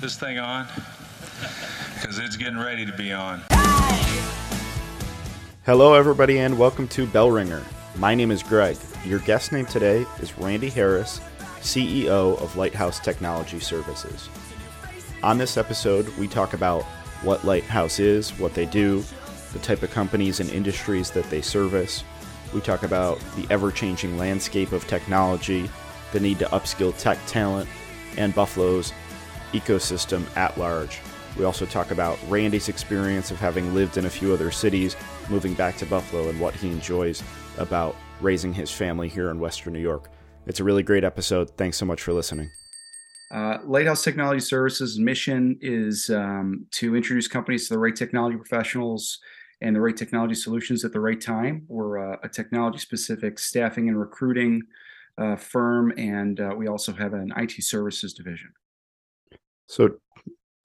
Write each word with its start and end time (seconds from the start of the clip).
this 0.00 0.18
thing 0.18 0.38
on? 0.38 0.66
Because 1.94 2.18
it's 2.18 2.36
getting 2.36 2.58
ready 2.58 2.86
to 2.86 2.92
be 2.92 3.12
on. 3.12 3.42
Hello, 5.66 5.92
everybody, 5.92 6.38
and 6.38 6.58
welcome 6.58 6.88
to 6.88 7.06
Bell 7.06 7.30
Ringer. 7.30 7.62
My 7.96 8.14
name 8.14 8.30
is 8.30 8.42
Greg. 8.42 8.78
Your 9.04 9.18
guest 9.18 9.52
name 9.52 9.66
today 9.66 10.06
is 10.20 10.38
Randy 10.38 10.70
Harris, 10.70 11.20
CEO 11.60 12.40
of 12.40 12.56
Lighthouse 12.56 12.98
Technology 12.98 13.60
Services. 13.60 14.30
On 15.22 15.36
this 15.36 15.58
episode, 15.58 16.08
we 16.16 16.26
talk 16.26 16.54
about 16.54 16.82
what 17.22 17.44
Lighthouse 17.44 17.98
is, 17.98 18.30
what 18.38 18.54
they 18.54 18.64
do, 18.64 19.04
the 19.52 19.58
type 19.58 19.82
of 19.82 19.90
companies 19.90 20.40
and 20.40 20.48
industries 20.48 21.10
that 21.10 21.28
they 21.28 21.42
service. 21.42 22.04
We 22.54 22.62
talk 22.62 22.84
about 22.84 23.20
the 23.36 23.46
ever 23.50 23.70
changing 23.70 24.16
landscape 24.16 24.72
of 24.72 24.86
technology, 24.86 25.68
the 26.12 26.20
need 26.20 26.38
to 26.38 26.46
upskill 26.46 26.96
tech 26.96 27.18
talent, 27.26 27.68
and 28.16 28.34
Buffalo's 28.34 28.94
ecosystem 29.52 30.24
at 30.36 30.56
large. 30.58 31.00
We 31.36 31.44
also 31.44 31.64
talk 31.66 31.90
about 31.90 32.18
Randy's 32.28 32.68
experience 32.68 33.30
of 33.30 33.38
having 33.38 33.74
lived 33.74 33.96
in 33.96 34.06
a 34.06 34.10
few 34.10 34.32
other 34.32 34.50
cities, 34.50 34.96
moving 35.28 35.54
back 35.54 35.76
to 35.78 35.86
Buffalo, 35.86 36.28
and 36.28 36.40
what 36.40 36.54
he 36.54 36.68
enjoys 36.68 37.22
about 37.56 37.96
raising 38.20 38.52
his 38.52 38.70
family 38.70 39.08
here 39.08 39.30
in 39.30 39.38
Western 39.38 39.72
New 39.72 39.80
York. 39.80 40.10
It's 40.46 40.60
a 40.60 40.64
really 40.64 40.82
great 40.82 41.04
episode. 41.04 41.56
Thanks 41.56 41.76
so 41.76 41.86
much 41.86 42.02
for 42.02 42.12
listening. 42.12 42.50
Uh, 43.32 43.58
Lighthouse 43.64 44.02
Technology 44.02 44.40
Services' 44.40 44.98
mission 44.98 45.56
is 45.60 46.10
um, 46.10 46.66
to 46.72 46.96
introduce 46.96 47.28
companies 47.28 47.68
to 47.68 47.74
the 47.74 47.78
right 47.78 47.94
technology 47.94 48.36
professionals 48.36 49.20
and 49.60 49.76
the 49.76 49.80
right 49.80 49.96
technology 49.96 50.34
solutions 50.34 50.84
at 50.84 50.92
the 50.92 51.00
right 51.00 51.20
time. 51.20 51.64
We're 51.68 51.96
a, 51.96 52.18
a 52.24 52.28
technology 52.28 52.78
specific 52.78 53.38
staffing 53.38 53.88
and 53.88 53.98
recruiting 53.98 54.62
uh, 55.16 55.36
firm, 55.36 55.92
and 55.96 56.40
uh, 56.40 56.54
we 56.56 56.66
also 56.66 56.92
have 56.92 57.12
an 57.12 57.32
IT 57.36 57.62
services 57.62 58.14
division. 58.14 58.52
So, 59.70 59.90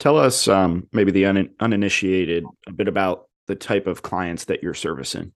tell 0.00 0.18
us, 0.18 0.48
um, 0.48 0.88
maybe 0.92 1.12
the 1.12 1.26
un- 1.26 1.54
uninitiated, 1.60 2.44
a 2.66 2.72
bit 2.72 2.88
about 2.88 3.28
the 3.46 3.54
type 3.54 3.86
of 3.86 4.02
clients 4.02 4.46
that 4.46 4.64
you're 4.64 4.74
servicing. 4.74 5.32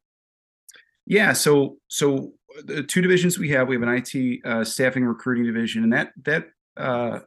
Yeah, 1.07 1.33
so 1.33 1.77
so 1.87 2.33
the 2.65 2.83
two 2.83 3.01
divisions 3.01 3.39
we 3.39 3.49
have, 3.51 3.69
we 3.69 3.77
have 3.77 3.83
an 3.83 4.03
IT 4.05 4.45
uh, 4.45 4.65
staffing 4.65 5.05
recruiting 5.05 5.45
division, 5.45 5.85
and 5.85 5.93
that 5.93 6.11
that 6.25 6.49
uh, 6.77 7.21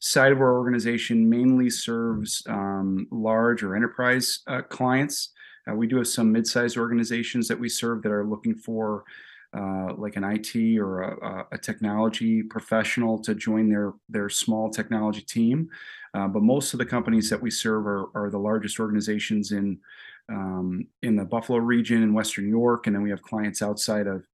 side 0.00 0.30
of 0.30 0.42
our 0.42 0.58
organization 0.58 1.28
mainly 1.28 1.70
serves 1.70 2.42
um, 2.48 3.06
large 3.10 3.62
or 3.62 3.74
enterprise 3.74 4.40
uh, 4.46 4.60
clients. 4.60 5.32
Uh, 5.68 5.74
we 5.74 5.86
do 5.86 5.96
have 5.96 6.08
some 6.08 6.30
mid-sized 6.30 6.76
organizations 6.76 7.48
that 7.48 7.58
we 7.58 7.68
serve 7.68 8.02
that 8.02 8.12
are 8.12 8.26
looking 8.26 8.54
for 8.54 9.04
uh, 9.56 9.94
like 9.96 10.16
an 10.16 10.24
IT 10.24 10.78
or 10.78 11.02
a, 11.02 11.46
a, 11.52 11.58
technology 11.58 12.42
professional 12.42 13.18
to 13.18 13.34
join 13.34 13.68
their 13.68 13.94
their 14.08 14.28
small 14.28 14.68
technology 14.68 15.22
team. 15.22 15.70
Uh, 16.12 16.28
but 16.28 16.42
most 16.42 16.74
of 16.74 16.78
the 16.78 16.84
companies 16.84 17.30
that 17.30 17.40
we 17.40 17.50
serve 17.50 17.86
are, 17.86 18.10
are 18.14 18.30
the 18.30 18.38
largest 18.38 18.78
organizations 18.78 19.52
in 19.52 19.78
um, 20.28 20.86
in 21.02 21.16
the 21.16 21.24
Buffalo 21.24 21.58
region 21.58 22.02
in 22.02 22.12
Western 22.12 22.48
York, 22.48 22.86
and 22.86 22.94
then 22.94 23.02
we 23.02 23.10
have 23.10 23.22
clients 23.22 23.62
outside 23.62 24.06
of 24.06 24.26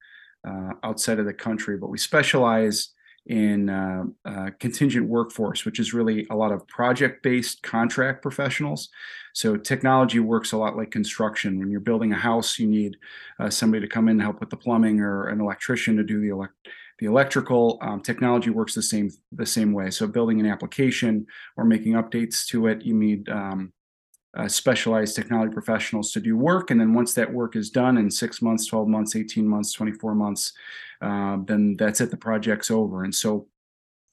uh, 0.47 0.73
outside 0.83 1.21
of 1.21 1.27
the 1.27 1.33
country. 1.33 1.77
But 1.77 1.91
we 1.91 1.99
specialize 1.99 2.94
in 3.27 3.71
uh, 3.71 4.05
uh, 4.25 4.51
contingent 4.59 5.09
workforce, 5.09 5.65
which 5.65 5.79
is 5.79 5.95
really 5.95 6.27
a 6.31 6.37
lot 6.37 6.53
of 6.53 6.67
project 6.69 7.23
based 7.23 7.63
contract 7.63 8.21
professionals. 8.21 8.91
So 9.33 9.57
technology 9.57 10.21
works 10.21 10.53
a 10.53 10.59
lot 10.59 10.77
like 10.77 10.91
construction. 10.91 11.59
When 11.59 11.71
you're 11.71 11.81
building 11.81 12.13
a 12.13 12.17
house, 12.17 12.59
you 12.59 12.67
need 12.67 12.97
uh, 13.41 13.51
somebody 13.51 13.81
to 13.81 13.93
come 13.93 14.09
in 14.09 14.13
and 14.13 14.23
help 14.23 14.41
with 14.41 14.51
the 14.51 14.57
plumbing 14.57 15.01
or 15.01 15.29
an 15.29 15.41
electrician 15.41 15.97
to 15.97 16.05
do 16.05 16.21
the 16.21 16.29
elect- 16.29 16.69
the 16.99 17.07
electrical. 17.07 17.79
Um, 17.81 18.01
technology 18.01 18.51
works 18.51 18.75
the 18.75 18.83
same 18.83 19.11
the 19.33 19.47
same 19.47 19.73
way. 19.73 19.91
So 19.91 20.07
building 20.07 20.39
an 20.39 20.47
application 20.47 21.27
or 21.57 21.65
making 21.65 21.95
updates 21.95 22.47
to 22.49 22.67
it, 22.69 22.83
you 22.83 22.95
need 22.95 23.29
um, 23.29 23.73
uh, 24.37 24.49
specialized 24.49 25.15
technology 25.15 25.53
professionals 25.53 26.13
to 26.13 26.21
do 26.21 26.37
work. 26.37 26.71
And 26.71 26.81
then 26.81 26.93
once 26.93 27.15
that 27.15 27.33
work 27.33 27.57
is 27.57 27.71
done 27.71 27.99
in 27.99 28.11
six 28.11 28.43
months, 28.43 28.67
12 28.67 28.89
months, 28.89 29.17
18 29.17 29.47
months, 29.47 29.73
24 29.73 30.15
months, 30.15 30.53
uh, 31.01 31.39
then 31.45 31.77
that's 31.77 32.01
it. 32.01 32.11
The 32.11 32.17
project's 32.17 32.71
over. 32.71 33.05
And 33.05 33.15
so 33.15 33.47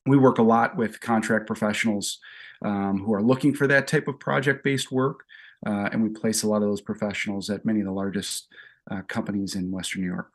we 0.05 0.17
work 0.17 0.37
a 0.37 0.43
lot 0.43 0.75
with 0.75 0.99
contract 0.99 1.47
professionals 1.47 2.19
um, 2.63 2.99
who 2.99 3.13
are 3.13 3.21
looking 3.21 3.53
for 3.53 3.67
that 3.67 3.87
type 3.87 4.07
of 4.07 4.19
project 4.19 4.63
based 4.63 4.91
work. 4.91 5.25
Uh, 5.65 5.89
and 5.91 6.01
we 6.01 6.09
place 6.09 6.43
a 6.43 6.47
lot 6.47 6.63
of 6.63 6.69
those 6.69 6.81
professionals 6.81 7.49
at 7.49 7.65
many 7.65 7.79
of 7.79 7.85
the 7.85 7.91
largest 7.91 8.47
uh, 8.89 9.01
companies 9.07 9.55
in 9.55 9.71
Western 9.71 10.01
New 10.01 10.07
York. 10.07 10.31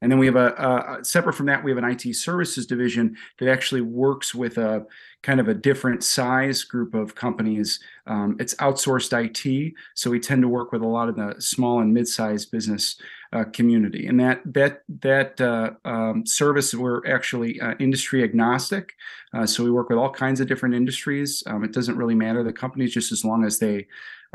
And 0.00 0.12
then 0.12 0.18
we 0.18 0.26
have 0.26 0.36
a, 0.36 0.98
a, 1.00 1.04
separate 1.04 1.32
from 1.32 1.46
that, 1.46 1.64
we 1.64 1.70
have 1.70 1.78
an 1.78 1.84
IT 1.84 2.14
services 2.14 2.66
division 2.66 3.16
that 3.38 3.48
actually 3.48 3.80
works 3.80 4.34
with 4.34 4.58
a 4.58 4.86
kind 5.22 5.40
of 5.40 5.48
a 5.48 5.54
different 5.54 6.04
size 6.04 6.62
group 6.62 6.94
of 6.94 7.14
companies. 7.14 7.80
Um, 8.06 8.36
it's 8.38 8.54
outsourced 8.56 9.12
IT, 9.12 9.74
so 9.94 10.10
we 10.10 10.20
tend 10.20 10.42
to 10.42 10.48
work 10.48 10.72
with 10.72 10.82
a 10.82 10.86
lot 10.86 11.08
of 11.08 11.16
the 11.16 11.34
small 11.40 11.80
and 11.80 11.92
mid-sized 11.92 12.50
business 12.50 13.00
uh, 13.32 13.44
community. 13.44 14.06
And 14.06 14.20
that 14.20 14.40
that 14.44 14.82
that 15.00 15.40
uh, 15.40 15.70
um, 15.84 16.24
service, 16.24 16.74
we're 16.74 17.04
actually 17.06 17.60
uh, 17.60 17.74
industry 17.80 18.22
agnostic, 18.22 18.94
uh, 19.34 19.46
so 19.46 19.64
we 19.64 19.70
work 19.70 19.88
with 19.88 19.98
all 19.98 20.10
kinds 20.10 20.40
of 20.40 20.48
different 20.48 20.74
industries. 20.74 21.42
Um, 21.46 21.64
it 21.64 21.72
doesn't 21.72 21.96
really 21.96 22.14
matter 22.14 22.42
the 22.44 22.52
companies, 22.52 22.94
just 22.94 23.10
as 23.10 23.24
long 23.24 23.44
as 23.44 23.58
they 23.58 23.86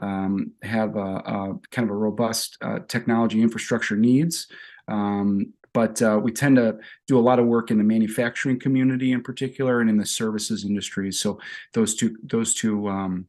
um, 0.02 0.52
have 0.64 0.96
a, 0.96 1.00
a, 1.00 1.60
kind 1.72 1.88
of 1.88 1.92
a 1.92 1.98
robust 1.98 2.58
uh, 2.62 2.80
technology 2.88 3.42
infrastructure 3.42 3.96
needs. 3.96 4.48
Um, 4.88 5.54
but 5.74 6.02
uh, 6.02 6.20
we 6.22 6.32
tend 6.32 6.58
to 6.58 6.78
do 7.08 7.18
a 7.18 7.22
lot 7.22 7.40
of 7.40 7.48
work 7.48 7.72
in 7.72 7.80
the 7.80 7.84
manufacturing 7.84 8.60
community 8.60 9.12
in 9.12 9.24
particular 9.24 9.82
and 9.82 9.90
in 9.90 9.98
the 9.98 10.06
services 10.06 10.66
industries. 10.66 11.20
So 11.20 11.40
those 11.74 11.96
two 11.96 12.16
those 12.24 12.54
two 12.54 12.88
um, 12.88 13.28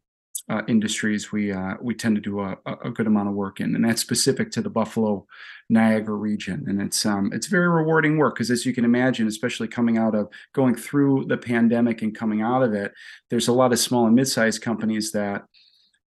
uh, 0.50 0.60
industries 0.68 1.32
we 1.32 1.52
uh, 1.52 1.74
we 1.80 1.94
tend 1.94 2.16
to 2.16 2.20
do 2.20 2.40
a, 2.40 2.56
a, 2.66 2.90
good 2.90 3.06
amount 3.06 3.28
of 3.28 3.34
work 3.34 3.60
in, 3.60 3.74
and 3.74 3.82
that's 3.82 4.02
specific 4.02 4.50
to 4.50 4.60
the 4.60 4.68
Buffalo 4.68 5.26
Niagara 5.70 6.14
region. 6.14 6.64
And 6.68 6.82
it's 6.82 7.06
um, 7.06 7.30
it's 7.32 7.46
very 7.46 7.68
rewarding 7.68 8.18
work 8.18 8.34
because, 8.34 8.50
as 8.50 8.66
you 8.66 8.74
can 8.74 8.84
imagine, 8.84 9.26
especially 9.26 9.68
coming 9.68 9.96
out 9.96 10.14
of 10.14 10.28
going 10.52 10.74
through 10.74 11.24
the 11.28 11.38
pandemic 11.38 12.02
and 12.02 12.14
coming 12.14 12.42
out 12.42 12.62
of 12.62 12.74
it, 12.74 12.92
there's 13.30 13.48
a 13.48 13.54
lot 13.54 13.72
of 13.72 13.78
small 13.78 14.06
and 14.06 14.14
mid-sized 14.14 14.60
companies 14.60 15.12
that 15.12 15.44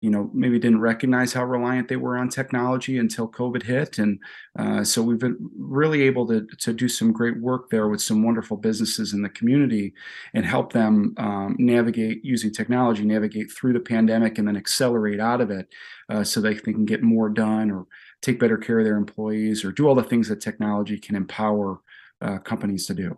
you 0.01 0.09
know 0.11 0.29
maybe 0.33 0.59
didn't 0.59 0.79
recognize 0.79 1.33
how 1.33 1.43
reliant 1.43 1.87
they 1.87 1.95
were 1.95 2.17
on 2.17 2.29
technology 2.29 2.99
until 2.99 3.27
covid 3.27 3.63
hit. 3.63 3.97
And 3.97 4.19
uh, 4.57 4.83
so 4.83 5.01
we've 5.01 5.19
been 5.19 5.37
really 5.57 6.03
able 6.03 6.27
to, 6.27 6.45
to 6.59 6.73
do 6.73 6.87
some 6.87 7.11
great 7.11 7.39
work 7.39 7.69
there 7.69 7.87
with 7.87 8.01
some 8.01 8.23
wonderful 8.23 8.57
businesses 8.57 9.13
in 9.13 9.21
the 9.21 9.29
community 9.29 9.93
and 10.33 10.45
help 10.45 10.71
them 10.71 11.15
um, 11.17 11.55
navigate 11.57 12.23
using 12.23 12.51
technology 12.51 13.03
navigate 13.03 13.51
through 13.51 13.73
the 13.73 13.79
pandemic 13.79 14.37
and 14.37 14.47
then 14.47 14.57
accelerate 14.57 15.19
out 15.19 15.41
of 15.41 15.49
it 15.49 15.67
uh, 16.09 16.23
so 16.23 16.39
they, 16.39 16.53
they 16.53 16.73
can 16.73 16.85
get 16.85 17.01
more 17.01 17.29
done 17.29 17.71
or 17.71 17.85
take 18.21 18.39
better 18.39 18.57
care 18.57 18.79
of 18.79 18.85
their 18.85 18.97
employees 18.97 19.65
or 19.65 19.71
do 19.71 19.87
all 19.87 19.95
the 19.95 20.03
things 20.03 20.27
that 20.27 20.41
technology 20.41 20.97
can 20.97 21.15
empower 21.15 21.81
uh, 22.21 22.37
companies 22.39 22.85
to 22.85 22.93
do 22.93 23.17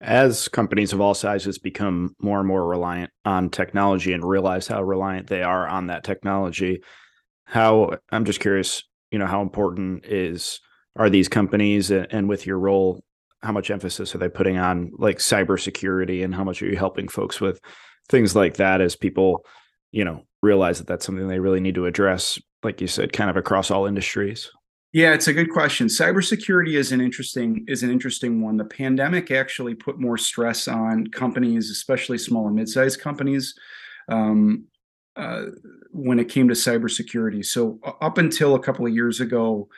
as 0.00 0.48
companies 0.48 0.92
of 0.92 1.00
all 1.00 1.14
sizes 1.14 1.58
become 1.58 2.14
more 2.20 2.38
and 2.38 2.48
more 2.48 2.66
reliant 2.66 3.10
on 3.24 3.50
technology 3.50 4.12
and 4.12 4.24
realize 4.24 4.66
how 4.66 4.82
reliant 4.82 5.28
they 5.28 5.42
are 5.42 5.66
on 5.66 5.86
that 5.86 6.04
technology, 6.04 6.82
how 7.44 7.96
I'm 8.10 8.24
just 8.24 8.40
curious, 8.40 8.82
you 9.10 9.18
know, 9.18 9.26
how 9.26 9.40
important 9.42 10.04
is 10.04 10.60
are 10.96 11.10
these 11.10 11.28
companies 11.28 11.90
and 11.90 12.28
with 12.28 12.46
your 12.46 12.58
role, 12.58 13.02
how 13.42 13.52
much 13.52 13.70
emphasis 13.70 14.14
are 14.14 14.18
they 14.18 14.28
putting 14.28 14.58
on 14.58 14.90
like 14.96 15.18
cybersecurity 15.18 16.24
and 16.24 16.34
how 16.34 16.44
much 16.44 16.62
are 16.62 16.66
you 16.66 16.76
helping 16.76 17.08
folks 17.08 17.40
with 17.40 17.60
things 18.08 18.36
like 18.36 18.54
that 18.56 18.80
as 18.80 18.96
people, 18.96 19.44
you 19.90 20.04
know, 20.04 20.22
realize 20.42 20.78
that 20.78 20.86
that's 20.86 21.04
something 21.04 21.28
they 21.28 21.40
really 21.40 21.60
need 21.60 21.74
to 21.74 21.86
address, 21.86 22.38
like 22.62 22.80
you 22.80 22.86
said, 22.86 23.12
kind 23.12 23.30
of 23.30 23.36
across 23.36 23.70
all 23.70 23.86
industries? 23.86 24.50
Yeah, 24.94 25.12
it's 25.12 25.26
a 25.26 25.32
good 25.32 25.50
question. 25.50 25.88
Cybersecurity 25.88 26.74
is 26.78 26.92
an 26.92 27.00
interesting 27.00 27.64
is 27.66 27.82
an 27.82 27.90
interesting 27.90 28.40
one. 28.40 28.56
The 28.56 28.64
pandemic 28.64 29.32
actually 29.32 29.74
put 29.74 29.98
more 29.98 30.16
stress 30.16 30.68
on 30.68 31.08
companies, 31.08 31.68
especially 31.68 32.16
small 32.16 32.46
and 32.46 32.54
mid-sized 32.54 33.00
companies, 33.00 33.56
um, 34.08 34.66
uh, 35.16 35.46
when 35.90 36.20
it 36.20 36.28
came 36.28 36.46
to 36.46 36.54
cybersecurity. 36.54 37.44
So 37.44 37.80
up 38.00 38.18
until 38.18 38.54
a 38.54 38.60
couple 38.60 38.86
of 38.86 38.94
years 38.94 39.18
ago, 39.20 39.68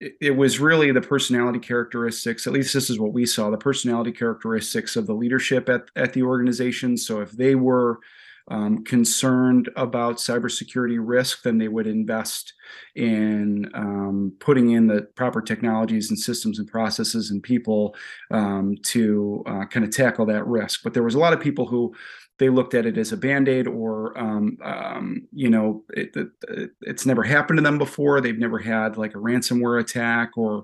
it, 0.00 0.14
it 0.22 0.30
was 0.30 0.60
really 0.60 0.92
the 0.92 1.02
personality 1.02 1.58
characteristics. 1.58 2.46
At 2.46 2.54
least 2.54 2.72
this 2.72 2.88
is 2.88 2.98
what 2.98 3.12
we 3.12 3.26
saw: 3.26 3.50
the 3.50 3.58
personality 3.58 4.12
characteristics 4.12 4.96
of 4.96 5.06
the 5.06 5.14
leadership 5.14 5.68
at 5.68 5.90
at 5.94 6.14
the 6.14 6.22
organization. 6.22 6.96
So 6.96 7.20
if 7.20 7.32
they 7.32 7.54
were 7.54 8.00
um, 8.48 8.84
concerned 8.84 9.70
about 9.76 10.16
cybersecurity 10.16 10.98
risk, 11.00 11.42
then 11.42 11.58
they 11.58 11.68
would 11.68 11.86
invest 11.86 12.52
in 12.94 13.68
um, 13.74 14.32
putting 14.38 14.70
in 14.70 14.86
the 14.86 15.02
proper 15.14 15.42
technologies 15.42 16.10
and 16.10 16.18
systems 16.18 16.58
and 16.58 16.68
processes 16.68 17.30
and 17.30 17.42
people 17.42 17.94
um, 18.30 18.76
to 18.82 19.42
uh, 19.46 19.64
kind 19.66 19.84
of 19.84 19.90
tackle 19.90 20.26
that 20.26 20.46
risk. 20.46 20.82
But 20.82 20.94
there 20.94 21.02
was 21.02 21.14
a 21.14 21.18
lot 21.18 21.32
of 21.32 21.40
people 21.40 21.66
who 21.66 21.94
they 22.38 22.50
looked 22.50 22.74
at 22.74 22.84
it 22.84 22.98
as 22.98 23.12
a 23.12 23.16
band-aid 23.16 23.66
or 23.66 24.16
um, 24.18 24.58
um, 24.62 25.26
you 25.32 25.48
know 25.48 25.84
it, 25.90 26.14
it, 26.48 26.70
it's 26.82 27.06
never 27.06 27.22
happened 27.22 27.58
to 27.58 27.62
them 27.62 27.78
before. 27.78 28.20
They've 28.20 28.38
never 28.38 28.58
had 28.58 28.98
like 28.98 29.14
a 29.14 29.18
ransomware 29.18 29.80
attack 29.80 30.32
or 30.36 30.62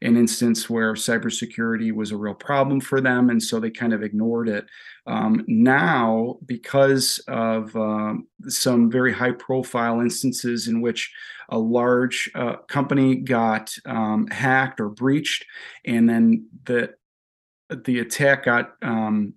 an 0.00 0.16
instance 0.16 0.68
where 0.68 0.94
cybersecurity 0.94 1.92
was 1.92 2.10
a 2.10 2.16
real 2.16 2.34
problem 2.34 2.80
for 2.80 3.00
them 3.00 3.30
and 3.30 3.40
so 3.40 3.60
they 3.60 3.70
kind 3.70 3.92
of 3.92 4.02
ignored 4.02 4.48
it. 4.48 4.66
Um, 5.06 5.44
now 5.46 6.38
because 6.44 7.20
of 7.28 7.74
um, 7.76 8.26
some 8.48 8.90
very 8.90 9.12
high 9.12 9.32
profile 9.32 10.00
instances 10.00 10.66
in 10.66 10.80
which 10.80 11.12
a 11.50 11.58
large 11.58 12.30
uh, 12.34 12.56
company 12.68 13.16
got 13.16 13.72
um, 13.86 14.26
hacked 14.28 14.80
or 14.80 14.88
breached 14.88 15.44
and 15.84 16.08
then 16.08 16.46
the 16.64 16.94
the 17.84 18.00
attack 18.00 18.44
got 18.44 18.72
um, 18.82 19.34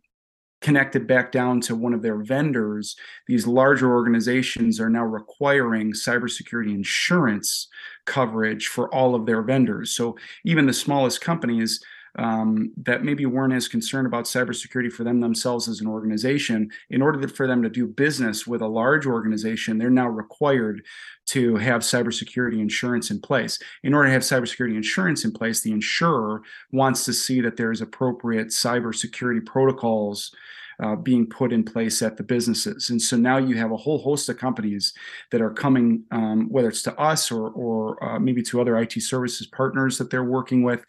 connected 0.61 1.07
back 1.07 1.31
down 1.31 1.61
to 1.61 1.75
one 1.75 1.93
of 1.93 2.01
their 2.01 2.17
vendors, 2.17 2.95
these 3.27 3.45
larger 3.45 3.93
organizations 3.93 4.79
are 4.79 4.89
now 4.89 5.03
requiring 5.03 5.93
cybersecurity 5.93 6.73
insurance 6.73 7.67
coverage 8.05 8.67
for 8.67 8.93
all 8.93 9.15
of 9.15 9.25
their 9.25 9.41
vendors. 9.41 9.91
So 9.91 10.17
even 10.43 10.65
the 10.65 10.73
smallest 10.73 11.21
companies 11.21 11.83
um, 12.17 12.71
that 12.77 13.03
maybe 13.03 13.25
weren't 13.25 13.53
as 13.53 13.67
concerned 13.67 14.07
about 14.07 14.25
cybersecurity 14.25 14.91
for 14.91 15.03
them 15.03 15.19
themselves 15.19 15.67
as 15.67 15.81
an 15.81 15.87
organization, 15.87 16.69
in 16.89 17.01
order 17.01 17.27
for 17.27 17.47
them 17.47 17.61
to 17.63 17.69
do 17.69 17.87
business 17.87 18.47
with 18.47 18.61
a 18.61 18.67
large 18.67 19.05
organization, 19.05 19.77
they're 19.77 19.89
now 19.89 20.07
required 20.07 20.83
to 21.27 21.55
have 21.57 21.81
cybersecurity 21.81 22.59
insurance 22.59 23.11
in 23.11 23.19
place. 23.19 23.59
In 23.83 23.93
order 23.93 24.07
to 24.07 24.13
have 24.13 24.21
cybersecurity 24.21 24.75
insurance 24.75 25.25
in 25.25 25.31
place, 25.31 25.61
the 25.61 25.71
insurer 25.71 26.41
wants 26.71 27.03
to 27.05 27.13
see 27.13 27.41
that 27.41 27.57
there's 27.57 27.81
appropriate 27.81 28.47
cybersecurity 28.47 29.45
protocols 29.45 30.33
uh, 30.81 30.95
being 30.95 31.25
put 31.25 31.53
in 31.53 31.63
place 31.63 32.01
at 32.01 32.17
the 32.17 32.23
businesses. 32.23 32.89
And 32.89 33.01
so 33.01 33.15
now 33.15 33.37
you 33.37 33.55
have 33.55 33.71
a 33.71 33.77
whole 33.77 33.97
host 33.97 34.27
of 34.29 34.37
companies 34.37 34.93
that 35.31 35.41
are 35.41 35.51
coming, 35.51 36.03
um, 36.11 36.49
whether 36.49 36.67
it's 36.67 36.81
to 36.83 36.99
us 36.99 37.31
or, 37.31 37.49
or 37.49 38.03
uh, 38.03 38.19
maybe 38.19 38.43
to 38.43 38.59
other 38.59 38.77
IT 38.77 38.93
services 39.01 39.47
partners 39.47 39.97
that 39.97 40.09
they're 40.09 40.23
working 40.23 40.63
with, 40.63 40.85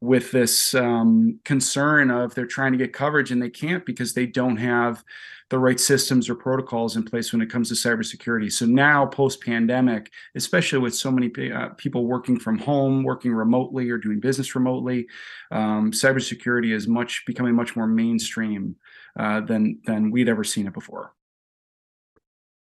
with 0.00 0.30
this 0.32 0.74
um, 0.74 1.38
concern 1.44 2.10
of 2.10 2.34
they're 2.34 2.46
trying 2.46 2.72
to 2.72 2.78
get 2.78 2.92
coverage 2.92 3.30
and 3.30 3.42
they 3.42 3.50
can't 3.50 3.86
because 3.86 4.12
they 4.12 4.26
don't 4.26 4.56
have 4.56 5.04
the 5.50 5.58
right 5.58 5.78
systems 5.78 6.28
or 6.28 6.34
protocols 6.34 6.96
in 6.96 7.02
place 7.02 7.32
when 7.32 7.42
it 7.42 7.50
comes 7.50 7.68
to 7.68 7.74
cybersecurity. 7.74 8.50
So 8.50 8.66
now, 8.66 9.06
post 9.06 9.42
pandemic, 9.42 10.10
especially 10.34 10.78
with 10.78 10.94
so 10.94 11.10
many 11.10 11.30
uh, 11.52 11.70
people 11.70 12.06
working 12.06 12.38
from 12.38 12.58
home, 12.58 13.04
working 13.04 13.32
remotely, 13.32 13.90
or 13.90 13.98
doing 13.98 14.20
business 14.20 14.54
remotely, 14.54 15.06
um, 15.50 15.92
cybersecurity 15.92 16.72
is 16.72 16.88
much 16.88 17.24
becoming 17.26 17.54
much 17.54 17.76
more 17.76 17.86
mainstream 17.86 18.76
uh, 19.18 19.40
than 19.42 19.78
than 19.84 20.10
we'd 20.10 20.28
ever 20.28 20.44
seen 20.44 20.66
it 20.66 20.74
before. 20.74 21.12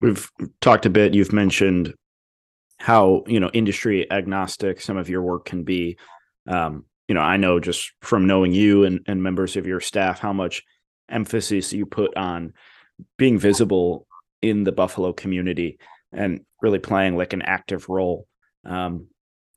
We've 0.00 0.30
talked 0.60 0.84
a 0.84 0.90
bit. 0.90 1.14
You've 1.14 1.32
mentioned 1.32 1.94
how 2.78 3.22
you 3.26 3.40
know 3.40 3.50
industry 3.54 4.10
agnostic 4.10 4.80
some 4.80 4.96
of 4.96 5.08
your 5.08 5.22
work 5.22 5.44
can 5.44 5.62
be. 5.62 5.96
Um, 6.46 6.84
you 7.08 7.14
know, 7.14 7.20
I 7.20 7.36
know 7.36 7.60
just 7.60 7.92
from 8.00 8.26
knowing 8.26 8.52
you 8.52 8.84
and, 8.84 9.00
and 9.06 9.22
members 9.22 9.56
of 9.56 9.66
your 9.66 9.80
staff 9.80 10.20
how 10.20 10.32
much 10.32 10.62
emphasis 11.08 11.72
you 11.72 11.86
put 11.86 12.16
on 12.16 12.54
being 13.18 13.38
visible 13.38 14.06
in 14.40 14.64
the 14.64 14.72
Buffalo 14.72 15.12
community 15.12 15.78
and 16.12 16.40
really 16.62 16.78
playing 16.78 17.16
like 17.16 17.32
an 17.32 17.42
active 17.42 17.88
role. 17.88 18.26
Um, 18.64 19.08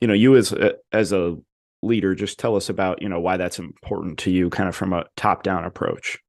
you 0.01 0.07
know, 0.07 0.13
you 0.13 0.35
as 0.35 0.51
a, 0.51 0.75
as 0.91 1.13
a 1.13 1.37
leader, 1.81 2.15
just 2.15 2.39
tell 2.39 2.55
us 2.55 2.69
about 2.69 3.01
you 3.01 3.09
know 3.09 3.19
why 3.19 3.37
that's 3.37 3.59
important 3.59 4.19
to 4.19 4.31
you, 4.31 4.49
kind 4.49 4.69
of 4.69 4.75
from 4.75 4.93
a 4.93 5.05
top 5.15 5.43
down 5.43 5.63
approach. 5.63 6.19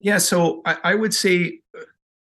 Yeah, 0.00 0.18
so 0.18 0.62
I, 0.64 0.76
I 0.84 0.94
would 0.94 1.14
say 1.14 1.60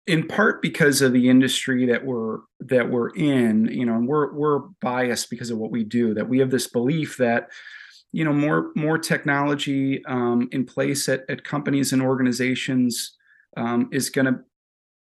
in 0.09 0.27
part 0.27 0.63
because 0.63 1.03
of 1.03 1.13
the 1.13 1.29
industry 1.29 1.85
that 1.85 2.05
we're 2.05 2.39
that 2.61 2.91
we're 2.91 3.11
in 3.11 3.67
you 3.67 3.85
know 3.85 3.95
and 3.95 4.09
we're 4.09 4.33
we're 4.33 4.61
biased 4.81 5.29
because 5.29 5.51
of 5.51 5.59
what 5.59 5.71
we 5.71 5.85
do 5.85 6.15
that 6.15 6.29
we 6.29 6.39
have 6.39 6.51
this 6.51 6.67
belief 6.67 7.19
that 7.19 7.51
you 8.11 8.25
know 8.25 8.33
more 8.33 8.73
more 8.75 8.97
technology 8.97 10.03
um, 10.07 10.49
in 10.51 10.65
place 10.65 11.09
at, 11.11 11.25
at 11.29 11.45
companies 11.45 11.93
and 11.93 12.01
organizations 12.01 13.17
um, 13.59 13.91
is 13.93 14.09
going 14.09 14.25
to 14.25 14.41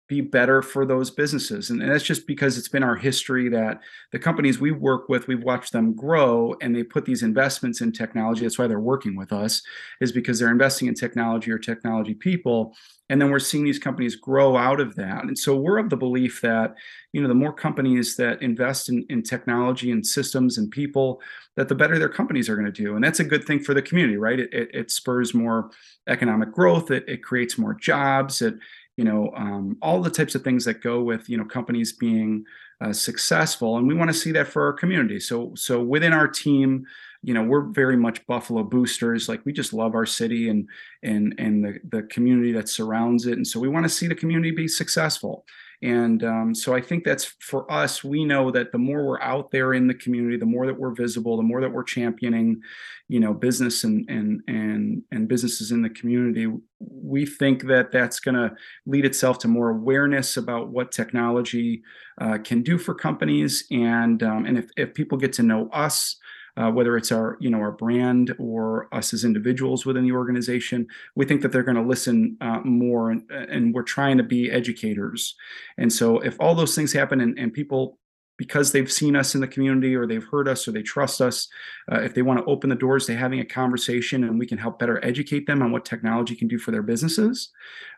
be 0.08 0.20
better 0.20 0.62
for 0.62 0.86
those 0.86 1.10
businesses. 1.10 1.70
And, 1.70 1.82
and, 1.82 1.90
that's 1.90 2.04
just 2.04 2.26
because 2.26 2.56
it's 2.56 2.68
been 2.68 2.84
our 2.84 2.94
history 2.94 3.48
that 3.48 3.80
the 4.12 4.18
companies 4.18 4.60
we 4.60 4.70
work 4.70 5.08
with, 5.08 5.26
we've 5.26 5.42
watched 5.42 5.72
them 5.72 5.94
grow 5.94 6.54
and 6.60 6.74
they 6.74 6.84
put 6.84 7.04
these 7.04 7.24
investments 7.24 7.80
in 7.80 7.90
technology. 7.90 8.42
That's 8.42 8.58
why 8.58 8.68
they're 8.68 8.78
working 8.78 9.16
with 9.16 9.32
us, 9.32 9.62
is 10.00 10.12
because 10.12 10.38
they're 10.38 10.50
investing 10.50 10.86
in 10.86 10.94
technology 10.94 11.50
or 11.50 11.58
technology 11.58 12.14
people. 12.14 12.76
And 13.08 13.20
then 13.20 13.30
we're 13.30 13.38
seeing 13.38 13.64
these 13.64 13.78
companies 13.78 14.16
grow 14.16 14.56
out 14.56 14.80
of 14.80 14.94
that. 14.96 15.24
And 15.24 15.38
so 15.38 15.56
we're 15.56 15.78
of 15.78 15.90
the 15.90 15.96
belief 15.96 16.40
that, 16.40 16.74
you 17.12 17.20
know, 17.20 17.28
the 17.28 17.34
more 17.34 17.52
companies 17.52 18.16
that 18.16 18.42
invest 18.42 18.88
in, 18.88 19.06
in 19.08 19.22
technology 19.22 19.90
and 19.90 20.06
systems 20.06 20.58
and 20.58 20.70
people, 20.70 21.20
that 21.56 21.68
the 21.68 21.74
better 21.74 21.98
their 21.98 22.08
companies 22.08 22.48
are 22.48 22.56
going 22.56 22.66
to 22.66 22.72
do. 22.72 22.94
And 22.94 23.04
that's 23.04 23.20
a 23.20 23.24
good 23.24 23.44
thing 23.44 23.60
for 23.60 23.74
the 23.74 23.82
community, 23.82 24.18
right? 24.18 24.40
It, 24.40 24.52
it, 24.52 24.70
it 24.74 24.90
spurs 24.90 25.34
more 25.34 25.70
economic 26.08 26.52
growth. 26.52 26.90
It, 26.90 27.04
it 27.08 27.22
creates 27.22 27.58
more 27.58 27.74
jobs. 27.74 28.42
It, 28.42 28.54
you 28.96 29.04
know 29.04 29.32
um, 29.36 29.76
all 29.82 30.02
the 30.02 30.10
types 30.10 30.34
of 30.34 30.42
things 30.42 30.64
that 30.64 30.82
go 30.82 31.02
with 31.02 31.28
you 31.28 31.36
know 31.36 31.44
companies 31.44 31.92
being 31.92 32.44
uh, 32.80 32.92
successful 32.92 33.78
and 33.78 33.86
we 33.86 33.94
want 33.94 34.10
to 34.10 34.16
see 34.16 34.32
that 34.32 34.48
for 34.48 34.64
our 34.64 34.72
community. 34.72 35.20
So 35.20 35.52
so 35.54 35.82
within 35.82 36.12
our 36.12 36.28
team 36.28 36.86
you 37.22 37.34
know 37.34 37.42
we're 37.42 37.62
very 37.62 37.96
much 37.96 38.24
buffalo 38.26 38.62
boosters 38.62 39.28
like 39.28 39.44
we 39.44 39.52
just 39.52 39.72
love 39.72 39.94
our 39.94 40.06
city 40.06 40.48
and 40.48 40.68
and 41.02 41.34
and 41.38 41.64
the 41.64 41.80
the 41.88 42.02
community 42.04 42.52
that 42.52 42.68
surrounds 42.68 43.26
it 43.26 43.32
and 43.32 43.46
so 43.46 43.58
we 43.58 43.68
want 43.68 43.84
to 43.84 43.88
see 43.88 44.06
the 44.06 44.14
community 44.14 44.52
be 44.52 44.68
successful 44.68 45.44
and 45.82 46.24
um, 46.24 46.54
so 46.54 46.74
I 46.74 46.80
think 46.80 47.04
that's 47.04 47.24
for 47.40 47.70
us, 47.70 48.02
we 48.02 48.24
know 48.24 48.50
that 48.50 48.72
the 48.72 48.78
more 48.78 49.04
we're 49.04 49.20
out 49.20 49.50
there 49.50 49.74
in 49.74 49.86
the 49.86 49.94
community, 49.94 50.36
the 50.36 50.46
more 50.46 50.66
that 50.66 50.78
we're 50.78 50.94
visible, 50.94 51.36
the 51.36 51.42
more 51.42 51.60
that 51.60 51.72
we're 51.72 51.82
championing, 51.82 52.62
you 53.08 53.20
know, 53.20 53.34
business 53.34 53.84
and 53.84 54.08
and 54.08 54.42
and 54.48 55.02
and 55.12 55.28
businesses 55.28 55.72
in 55.72 55.82
the 55.82 55.90
community, 55.90 56.50
we 56.80 57.26
think 57.26 57.64
that 57.66 57.92
that's 57.92 58.20
going 58.20 58.34
to 58.36 58.54
lead 58.86 59.04
itself 59.04 59.38
to 59.40 59.48
more 59.48 59.70
awareness 59.70 60.36
about 60.36 60.68
what 60.68 60.92
technology 60.92 61.82
uh, 62.20 62.38
can 62.38 62.62
do 62.62 62.78
for 62.78 62.94
companies, 62.94 63.66
and 63.70 64.22
um, 64.22 64.46
and 64.46 64.56
if 64.56 64.70
if 64.76 64.94
people 64.94 65.18
get 65.18 65.32
to 65.34 65.42
know 65.42 65.68
us 65.72 66.16
uh, 66.56 66.70
whether 66.70 66.96
it's 66.96 67.12
our 67.12 67.36
you 67.40 67.50
know 67.50 67.58
our 67.58 67.72
brand 67.72 68.34
or 68.38 68.88
us 68.92 69.12
as 69.12 69.24
individuals 69.24 69.84
within 69.84 70.04
the 70.04 70.12
organization 70.12 70.86
we 71.14 71.24
think 71.24 71.42
that 71.42 71.52
they're 71.52 71.62
going 71.62 71.76
to 71.76 71.82
listen 71.82 72.36
uh, 72.40 72.60
more 72.64 73.10
and, 73.10 73.30
and, 73.30 73.74
we're 73.74 73.82
trying 73.82 74.16
to 74.16 74.22
be 74.22 74.50
educators. 74.50 75.34
And 75.76 75.92
so 75.92 76.18
if 76.20 76.36
all 76.40 76.54
those 76.54 76.74
things 76.74 76.92
happen 76.92 77.20
and, 77.20 77.38
and 77.38 77.52
people 77.52 77.98
because 78.36 78.72
they've 78.72 78.90
seen 78.90 79.16
us 79.16 79.34
in 79.34 79.40
the 79.40 79.48
community 79.48 79.94
or 79.94 80.06
they've 80.06 80.26
heard 80.30 80.48
us 80.48 80.66
or 80.66 80.72
they 80.72 80.82
trust 80.82 81.20
us 81.20 81.48
uh, 81.90 82.00
if 82.00 82.14
they 82.14 82.22
want 82.22 82.38
to 82.38 82.44
open 82.46 82.70
the 82.70 82.76
doors 82.76 83.06
to 83.06 83.16
having 83.16 83.40
a 83.40 83.44
conversation 83.44 84.24
and 84.24 84.38
we 84.38 84.46
can 84.46 84.58
help 84.58 84.78
better 84.78 85.04
educate 85.04 85.46
them 85.46 85.62
on 85.62 85.72
what 85.72 85.84
technology 85.84 86.34
can 86.34 86.48
do 86.48 86.58
for 86.58 86.70
their 86.70 86.82
businesses 86.82 87.50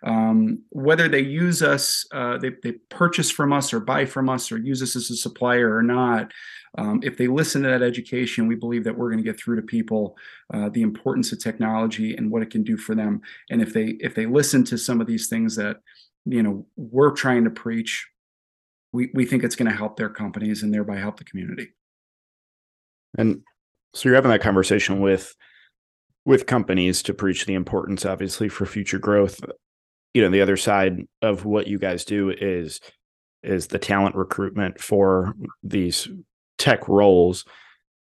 um, 0.05 0.61
whether 0.71 1.09
they 1.09 1.21
use 1.21 1.63
us 1.63 2.07
uh, 2.13 2.39
they, 2.39 2.51
they 2.63 2.73
purchase 2.91 3.31
from 3.31 3.53
us 3.53 3.73
or 3.73 3.81
buy 3.81 4.05
from 4.05 4.29
us 4.29 4.53
or 4.53 4.59
use 4.59 4.83
us 4.83 4.97
as 4.97 5.11
a 5.11 5.17
supplier 5.17 5.75
or 5.75 5.83
not 5.83 6.33
um, 6.77 7.01
if 7.03 7.17
they 7.17 7.29
listen 7.29 7.63
to 7.63 7.69
that 7.69 7.83
education, 7.83 8.47
we 8.47 8.55
believe 8.55 8.85
that 8.85 8.97
we're 8.97 9.11
going 9.11 9.23
to 9.23 9.29
get 9.29 9.39
through 9.39 9.57
to 9.57 9.63
people 9.63 10.17
uh, 10.53 10.69
the 10.69 10.83
importance 10.83 11.33
of 11.33 11.39
technology 11.39 12.15
and 12.15 12.31
what 12.31 12.43
it 12.43 12.51
can 12.51 12.63
do 12.63 12.77
for 12.77 12.95
them. 12.95 13.23
And 13.51 13.63
if 13.63 13.73
they 13.73 13.97
if 14.01 14.15
they 14.15 14.27
listen 14.27 14.65
to 14.65 14.79
some 14.79 15.01
of 15.01 15.07
these 15.07 15.29
things 15.29 15.57
that 15.57 15.79
you 16.25 16.43
know 16.43 16.67
we're 16.77 17.13
trying 17.13 17.45
to 17.45 17.51
preach, 17.51 18.07
we 18.93 19.11
we 19.15 19.25
think 19.25 19.45
it's 19.45 19.57
going 19.57 19.71
to 19.71 19.77
help 19.77 19.97
their 19.97 20.09
companies 20.09 20.63
and 20.63 20.73
thereby 20.73 20.97
help 20.97 21.19
the 21.19 21.25
community. 21.25 21.69
And 23.17 23.43
so 23.95 24.09
you're 24.09 24.17
having 24.17 24.31
that 24.31 24.43
conversation 24.43 25.01
with 25.01 25.35
with 26.25 26.47
companies 26.47 27.03
to 27.05 27.15
preach 27.15 27.47
the 27.47 27.55
importance, 27.55 28.05
obviously, 28.05 28.49
for 28.49 28.67
future 28.67 28.99
growth. 28.99 29.41
You 30.15 30.23
know, 30.23 30.31
the 30.31 30.43
other 30.43 30.57
side 30.57 31.07
of 31.23 31.45
what 31.45 31.67
you 31.67 31.79
guys 31.79 32.05
do 32.05 32.31
is 32.31 32.81
is 33.43 33.69
the 33.69 33.79
talent 33.79 34.17
recruitment 34.17 34.81
for 34.81 35.35
these 35.63 36.09
tech 36.59 36.89
roles 36.89 37.45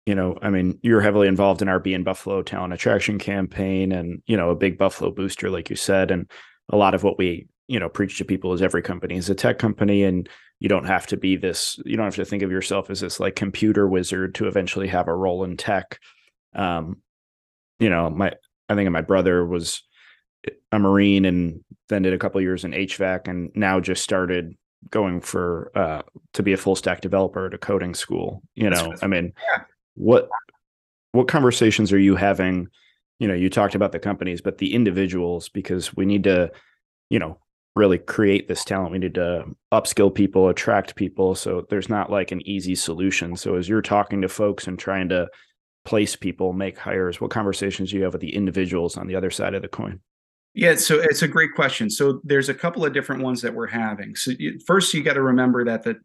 you 0.05 0.15
know 0.15 0.37
i 0.41 0.49
mean 0.49 0.79
you're 0.81 1.01
heavily 1.01 1.27
involved 1.27 1.61
in 1.61 1.69
our 1.69 1.79
be 1.79 1.93
in 1.93 2.03
buffalo 2.03 2.41
talent 2.41 2.73
attraction 2.73 3.19
campaign 3.19 3.91
and 3.91 4.21
you 4.25 4.35
know 4.35 4.49
a 4.49 4.55
big 4.55 4.77
buffalo 4.77 5.11
booster 5.11 5.49
like 5.49 5.69
you 5.69 5.75
said 5.75 6.11
and 6.11 6.29
a 6.69 6.75
lot 6.75 6.95
of 6.95 7.03
what 7.03 7.17
we 7.17 7.47
you 7.67 7.79
know 7.79 7.89
preach 7.89 8.17
to 8.17 8.25
people 8.25 8.53
is 8.53 8.61
every 8.61 8.81
company 8.81 9.15
is 9.15 9.29
a 9.29 9.35
tech 9.35 9.59
company 9.59 10.03
and 10.03 10.27
you 10.61 10.69
don't 10.69 10.85
have 10.85 11.05
to 11.07 11.17
be 11.17 11.35
this 11.35 11.77
you 11.85 11.97
don't 11.97 12.05
have 12.05 12.15
to 12.15 12.23
think 12.23 12.43
of 12.43 12.51
yourself 12.51 12.89
as 12.89 13.01
this 13.01 13.19
like 13.19 13.35
computer 13.35 13.87
wizard 13.87 14.33
to 14.35 14.47
eventually 14.47 14.87
have 14.87 15.09
a 15.09 15.13
role 15.13 15.43
in 15.43 15.57
tech 15.57 15.99
um 16.55 17.01
you 17.79 17.89
know 17.89 18.09
my 18.09 18.31
i 18.69 18.75
think 18.75 18.89
my 18.91 19.01
brother 19.01 19.45
was 19.45 19.83
a 20.71 20.79
marine 20.79 21.25
and 21.25 21.63
then 21.89 22.03
did 22.03 22.13
a 22.13 22.17
couple 22.17 22.39
years 22.39 22.63
in 22.63 22.71
hvac 22.71 23.27
and 23.27 23.51
now 23.55 23.79
just 23.79 24.03
started 24.03 24.55
going 24.89 25.21
for 25.21 25.71
uh, 25.75 26.01
to 26.33 26.43
be 26.43 26.53
a 26.53 26.57
full 26.57 26.75
stack 26.75 27.01
developer 27.01 27.45
at 27.45 27.53
a 27.53 27.57
coding 27.57 27.93
school. 27.93 28.41
You 28.55 28.69
know, 28.69 28.95
I 29.01 29.07
mean, 29.07 29.33
what 29.95 30.29
what 31.11 31.27
conversations 31.27 31.93
are 31.93 31.99
you 31.99 32.15
having? 32.15 32.67
You 33.19 33.27
know, 33.27 33.33
you 33.33 33.49
talked 33.49 33.75
about 33.75 33.91
the 33.91 33.99
companies, 33.99 34.41
but 34.41 34.57
the 34.57 34.73
individuals 34.73 35.49
because 35.49 35.95
we 35.95 36.05
need 36.05 36.23
to, 36.23 36.51
you 37.09 37.19
know, 37.19 37.39
really 37.75 37.97
create 37.97 38.47
this 38.47 38.65
talent. 38.65 38.91
We 38.91 38.99
need 38.99 39.15
to 39.15 39.45
upskill 39.71 40.13
people, 40.13 40.49
attract 40.49 40.95
people. 40.95 41.35
So 41.35 41.65
there's 41.69 41.89
not 41.89 42.11
like 42.11 42.31
an 42.31 42.45
easy 42.47 42.75
solution. 42.75 43.35
So 43.35 43.55
as 43.55 43.69
you're 43.69 43.81
talking 43.81 44.21
to 44.21 44.29
folks 44.29 44.67
and 44.67 44.77
trying 44.77 45.09
to 45.09 45.27
place 45.85 46.15
people, 46.15 46.53
make 46.53 46.77
hires, 46.77 47.21
what 47.21 47.31
conversations 47.31 47.91
do 47.91 47.97
you 47.97 48.03
have 48.03 48.13
with 48.13 48.21
the 48.21 48.35
individuals 48.35 48.97
on 48.97 49.07
the 49.07 49.15
other 49.15 49.31
side 49.31 49.53
of 49.53 49.61
the 49.61 49.67
coin? 49.67 49.99
Yeah, 50.53 50.75
so 50.75 50.99
it's 50.99 51.21
a 51.21 51.29
great 51.29 51.53
question. 51.55 51.89
So 51.89 52.19
there's 52.25 52.49
a 52.49 52.53
couple 52.53 52.83
of 52.83 52.93
different 52.93 53.21
ones 53.23 53.41
that 53.41 53.53
we're 53.53 53.67
having. 53.67 54.15
So 54.15 54.33
first, 54.67 54.93
you 54.93 55.01
got 55.01 55.13
to 55.13 55.21
remember 55.21 55.63
that 55.63 55.83
the 55.83 55.97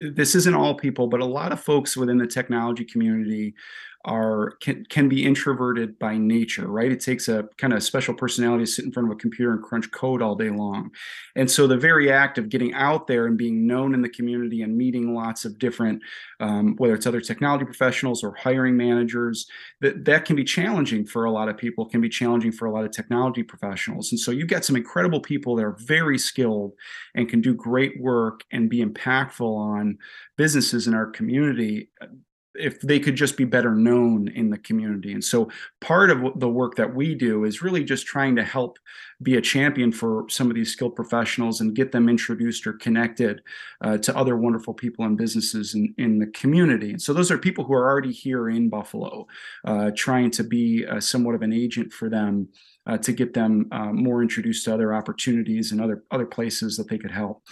this 0.00 0.34
isn't 0.34 0.54
all 0.54 0.74
people, 0.74 1.06
but 1.06 1.20
a 1.20 1.26
lot 1.26 1.52
of 1.52 1.60
folks 1.60 1.96
within 1.96 2.18
the 2.18 2.26
technology 2.26 2.84
community 2.84 3.54
are 4.04 4.52
can 4.60 4.84
can 4.86 5.08
be 5.08 5.24
introverted 5.24 5.98
by 5.98 6.16
nature, 6.16 6.68
right? 6.68 6.92
It 6.92 7.00
takes 7.00 7.28
a 7.28 7.48
kind 7.56 7.72
of 7.72 7.82
special 7.82 8.14
personality 8.14 8.64
to 8.64 8.70
sit 8.70 8.84
in 8.84 8.92
front 8.92 9.08
of 9.08 9.12
a 9.16 9.18
computer 9.18 9.52
and 9.52 9.62
crunch 9.62 9.90
code 9.90 10.20
all 10.20 10.34
day 10.34 10.50
long. 10.50 10.90
And 11.36 11.50
so 11.50 11.66
the 11.66 11.78
very 11.78 12.12
act 12.12 12.36
of 12.36 12.50
getting 12.50 12.74
out 12.74 13.06
there 13.06 13.26
and 13.26 13.38
being 13.38 13.66
known 13.66 13.94
in 13.94 14.02
the 14.02 14.08
community 14.08 14.62
and 14.62 14.76
meeting 14.76 15.14
lots 15.14 15.46
of 15.46 15.58
different, 15.58 16.02
um, 16.40 16.74
whether 16.76 16.94
it's 16.94 17.06
other 17.06 17.20
technology 17.20 17.64
professionals 17.64 18.22
or 18.22 18.34
hiring 18.34 18.76
managers, 18.76 19.46
that 19.80 20.04
that 20.04 20.26
can 20.26 20.36
be 20.36 20.44
challenging 20.44 21.06
for 21.06 21.24
a 21.24 21.32
lot 21.32 21.48
of 21.48 21.56
people. 21.56 21.86
Can 21.86 22.00
be 22.00 22.08
challenging 22.08 22.52
for 22.52 22.66
a 22.66 22.72
lot 22.72 22.84
of 22.84 22.90
technology 22.90 23.42
professionals. 23.42 24.12
And 24.12 24.20
so 24.20 24.30
you've 24.30 24.48
got 24.48 24.64
some 24.64 24.76
incredible 24.76 25.20
people 25.20 25.56
that 25.56 25.64
are 25.64 25.76
very 25.80 26.18
skilled 26.18 26.72
and 27.14 27.28
can 27.28 27.40
do 27.40 27.54
great 27.54 28.00
work 28.00 28.42
and 28.52 28.68
be 28.68 28.84
impactful 28.84 29.56
on 29.56 29.98
businesses 30.36 30.86
in 30.86 30.94
our 30.94 31.06
community 31.06 31.88
if 32.54 32.80
they 32.80 33.00
could 33.00 33.16
just 33.16 33.36
be 33.36 33.44
better 33.44 33.74
known 33.74 34.28
in 34.28 34.50
the 34.50 34.58
community. 34.58 35.12
And 35.12 35.24
so 35.24 35.50
part 35.80 36.10
of 36.10 36.38
the 36.38 36.48
work 36.48 36.76
that 36.76 36.94
we 36.94 37.14
do 37.14 37.44
is 37.44 37.62
really 37.62 37.84
just 37.84 38.06
trying 38.06 38.36
to 38.36 38.44
help 38.44 38.78
be 39.22 39.36
a 39.36 39.40
champion 39.40 39.90
for 39.90 40.26
some 40.28 40.50
of 40.50 40.54
these 40.54 40.72
skilled 40.72 40.94
professionals 40.94 41.60
and 41.60 41.74
get 41.74 41.92
them 41.92 42.08
introduced 42.08 42.66
or 42.66 42.74
connected 42.74 43.42
uh, 43.80 43.98
to 43.98 44.16
other 44.16 44.36
wonderful 44.36 44.74
people 44.74 45.04
and 45.04 45.16
businesses 45.16 45.74
in, 45.74 45.94
in 45.98 46.18
the 46.18 46.26
community. 46.28 46.90
And 46.90 47.02
so 47.02 47.12
those 47.12 47.30
are 47.30 47.38
people 47.38 47.64
who 47.64 47.74
are 47.74 47.88
already 47.88 48.12
here 48.12 48.48
in 48.48 48.68
Buffalo, 48.68 49.26
uh, 49.64 49.90
trying 49.96 50.30
to 50.32 50.44
be 50.44 50.84
uh, 50.86 51.00
somewhat 51.00 51.34
of 51.34 51.42
an 51.42 51.52
agent 51.52 51.92
for 51.92 52.08
them. 52.08 52.48
Uh, 52.86 52.98
to 52.98 53.14
get 53.14 53.32
them 53.32 53.66
uh, 53.72 53.90
more 53.94 54.20
introduced 54.20 54.66
to 54.66 54.74
other 54.74 54.92
opportunities 54.92 55.72
and 55.72 55.80
other 55.80 56.04
other 56.10 56.26
places 56.26 56.76
that 56.76 56.86
they 56.86 56.98
could 56.98 57.10
help 57.10 57.42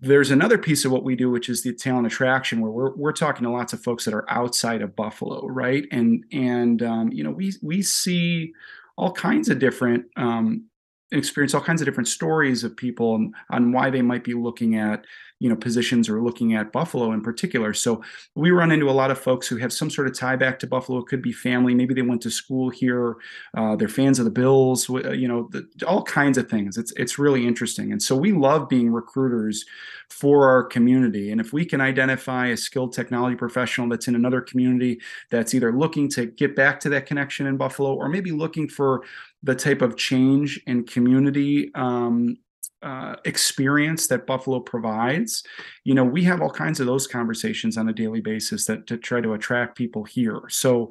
there's 0.00 0.30
another 0.30 0.58
piece 0.58 0.84
of 0.84 0.92
what 0.92 1.04
we 1.04 1.14
do 1.14 1.30
which 1.30 1.48
is 1.48 1.62
the 1.62 1.72
talent 1.72 2.06
attraction 2.06 2.60
where 2.60 2.70
we're, 2.70 2.94
we're 2.96 3.12
talking 3.12 3.44
to 3.44 3.50
lots 3.50 3.72
of 3.72 3.80
folks 3.82 4.04
that 4.04 4.14
are 4.14 4.28
outside 4.28 4.82
of 4.82 4.96
buffalo 4.96 5.46
right? 5.46 5.84
And 5.90 6.24
and 6.32 6.82
um, 6.82 7.12
you 7.12 7.22
know 7.24 7.30
we 7.30 7.52
we 7.62 7.82
see 7.82 8.52
all 8.96 9.12
kinds 9.12 9.48
of 9.48 9.58
different 9.58 10.06
um, 10.16 10.64
experience 11.12 11.54
all 11.54 11.60
kinds 11.60 11.80
of 11.80 11.86
different 11.86 12.08
stories 12.08 12.64
of 12.64 12.76
people 12.76 13.12
on, 13.12 13.32
on 13.50 13.72
why 13.72 13.90
they 13.90 14.02
might 14.02 14.24
be 14.24 14.34
looking 14.34 14.76
at 14.76 15.04
you 15.38 15.50
know 15.50 15.56
positions 15.56 16.08
or 16.08 16.22
looking 16.22 16.54
at 16.54 16.72
buffalo 16.72 17.12
in 17.12 17.20
particular. 17.20 17.74
So 17.74 18.02
we 18.34 18.50
run 18.50 18.72
into 18.72 18.88
a 18.88 18.92
lot 18.92 19.10
of 19.10 19.18
folks 19.18 19.46
who 19.46 19.56
have 19.58 19.72
some 19.72 19.90
sort 19.90 20.06
of 20.06 20.18
tie 20.18 20.36
back 20.36 20.58
to 20.60 20.66
buffalo. 20.66 20.98
It 20.98 21.06
could 21.06 21.22
be 21.22 21.32
family. 21.32 21.74
Maybe 21.74 21.92
they 21.92 22.02
went 22.02 22.22
to 22.22 22.30
school 22.30 22.70
here. 22.70 23.16
Uh, 23.54 23.76
they're 23.76 23.88
fans 23.88 24.18
of 24.18 24.24
the 24.24 24.30
bills 24.30 24.88
you 24.88 25.28
know 25.28 25.48
the, 25.52 25.68
all 25.86 26.02
kinds 26.02 26.38
of 26.38 26.48
things. 26.48 26.78
It's 26.78 26.92
it's 26.92 27.18
really 27.18 27.46
interesting. 27.46 27.92
And 27.92 28.02
so 28.02 28.16
we 28.16 28.32
love 28.32 28.68
being 28.68 28.90
recruiters 28.90 29.64
for 30.08 30.48
our 30.48 30.62
community. 30.62 31.32
And 31.32 31.40
if 31.40 31.52
we 31.52 31.64
can 31.64 31.80
identify 31.80 32.48
a 32.48 32.56
skilled 32.56 32.92
technology 32.92 33.36
professional 33.36 33.88
that's 33.88 34.08
in 34.08 34.14
another 34.14 34.40
community 34.40 35.00
that's 35.30 35.52
either 35.52 35.72
looking 35.72 36.08
to 36.10 36.26
get 36.26 36.54
back 36.54 36.78
to 36.80 36.88
that 36.90 37.06
connection 37.06 37.46
in 37.46 37.56
buffalo 37.56 37.92
or 37.94 38.08
maybe 38.08 38.30
looking 38.30 38.68
for 38.68 39.02
the 39.46 39.54
type 39.54 39.80
of 39.80 39.96
change 39.96 40.60
and 40.66 40.90
community 40.90 41.70
um, 41.76 42.36
uh, 42.82 43.14
experience 43.24 44.08
that 44.08 44.26
Buffalo 44.26 44.58
provides. 44.58 45.44
You 45.84 45.94
know, 45.94 46.04
we 46.04 46.24
have 46.24 46.42
all 46.42 46.50
kinds 46.50 46.80
of 46.80 46.86
those 46.86 47.06
conversations 47.06 47.78
on 47.78 47.88
a 47.88 47.92
daily 47.92 48.20
basis 48.20 48.64
that 48.66 48.88
to 48.88 48.96
try 48.96 49.20
to 49.20 49.34
attract 49.34 49.78
people 49.78 50.02
here. 50.02 50.42
So, 50.48 50.90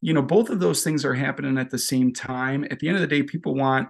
you 0.00 0.14
know, 0.14 0.22
both 0.22 0.48
of 0.48 0.60
those 0.60 0.82
things 0.82 1.04
are 1.04 1.14
happening 1.14 1.58
at 1.58 1.70
the 1.70 1.78
same 1.78 2.12
time. 2.12 2.64
At 2.70 2.80
the 2.80 2.88
end 2.88 2.96
of 2.96 3.02
the 3.02 3.06
day, 3.06 3.22
people 3.22 3.54
want 3.54 3.88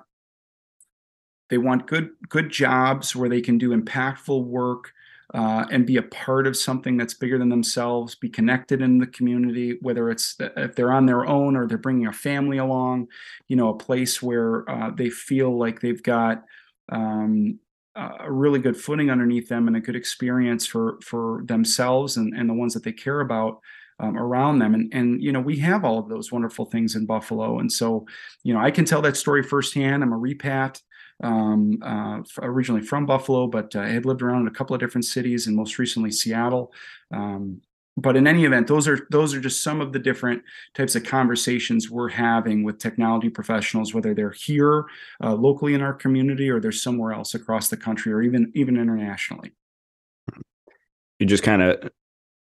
they 1.49 1.59
want 1.59 1.87
good 1.87 2.11
good 2.29 2.50
jobs 2.50 3.14
where 3.14 3.29
they 3.29 3.40
can 3.40 3.59
do 3.59 3.76
impactful 3.76 4.45
work 4.45 4.93
uh, 5.33 5.65
and 5.71 5.87
be 5.87 5.97
a 5.97 6.03
part 6.03 6.47
of 6.47 6.57
something 6.57 6.97
that's 6.97 7.15
bigger 7.15 7.39
than 7.39 7.49
themselves, 7.49 8.15
be 8.15 8.29
connected 8.29 8.83
in 8.83 8.99
the 8.99 9.07
community, 9.07 9.79
whether 9.81 10.11
it's 10.11 10.37
if 10.57 10.75
they're 10.75 10.93
on 10.93 11.07
their 11.07 11.27
own 11.27 11.57
or 11.57 11.67
they're 11.67 11.79
bringing 11.79 12.07
a 12.07 12.13
family 12.13 12.59
along, 12.59 13.07
you 13.47 13.57
know, 13.57 13.69
a 13.69 13.79
place 13.79 14.21
where 14.21 14.69
uh, 14.69 14.91
they 14.91 15.09
feel 15.09 15.57
like 15.57 15.81
they've 15.81 16.03
got 16.03 16.43
um, 16.91 17.59
a 17.95 18.31
really 18.31 18.59
good 18.59 18.77
footing 18.77 19.11
underneath 19.11 19.49
them 19.49 19.69
and 19.69 19.77
a 19.77 19.81
good 19.81 19.97
experience 19.97 20.67
for 20.67 20.99
for 21.03 21.43
themselves 21.45 22.17
and, 22.17 22.35
and 22.37 22.49
the 22.49 22.55
ones 22.55 22.75
that 22.75 22.83
they 22.83 22.93
care 22.93 23.21
about 23.21 23.61
um, 24.01 24.19
around 24.19 24.59
them. 24.59 24.75
And 24.75 24.93
and 24.93 25.23
you 25.23 25.31
know, 25.31 25.41
we 25.41 25.57
have 25.59 25.85
all 25.85 25.99
of 25.99 26.09
those 26.09 26.33
wonderful 26.33 26.65
things 26.65 26.97
in 26.97 27.07
Buffalo. 27.07 27.61
And 27.61 27.71
so, 27.71 28.05
you 28.43 28.53
know, 28.53 28.61
I 28.61 28.73
can 28.73 28.85
tell 28.85 29.03
that 29.03 29.17
story 29.17 29.45
firsthand. 29.45 30.03
I'm 30.03 30.13
a 30.13 30.19
repat 30.19 30.81
um, 31.23 31.79
uh, 31.83 32.21
originally 32.43 32.83
from 32.83 33.07
Buffalo, 33.07 33.47
but 33.47 33.75
uh, 33.77 33.83
had 33.83 34.07
lived 34.07 34.23
around 34.23 34.43
in 34.43 34.49
a 34.49 34.53
couple 34.53 34.75
of 34.75 34.81
different 34.81 35.05
cities 35.05 35.47
and 35.47 35.57
most 35.57 35.79
recently 35.79 36.11
Seattle. 36.11 36.73
Um, 37.12 37.61
but 37.97 38.17
in 38.17 38.27
any 38.27 38.45
event, 38.45 38.67
those 38.67 38.89
are 38.89 39.07
those 39.11 39.35
are 39.35 39.41
just 39.41 39.62
some 39.62 39.81
of 39.81 39.93
the 39.93 39.99
different 39.99 40.43
types 40.75 40.95
of 40.95 41.05
conversations 41.05 41.91
we're 41.91 42.09
having 42.09 42.62
with 42.62 42.79
technology 42.79 43.29
professionals, 43.29 43.93
whether 43.93 44.15
they're 44.15 44.31
here 44.31 44.85
uh, 45.23 45.35
locally 45.35 45.75
in 45.75 45.83
our 45.83 45.93
community 45.93 46.49
or 46.49 46.61
they're 46.61 46.73
somewhere 46.73 47.12
else 47.12 47.35
across 47.35 47.69
the 47.69 47.77
country 47.77 48.12
or 48.12 48.23
even 48.23 48.50
even 48.55 48.77
internationally. 48.77 49.53
You 51.19 51.27
just 51.27 51.43
kind 51.43 51.62
of 51.62 51.91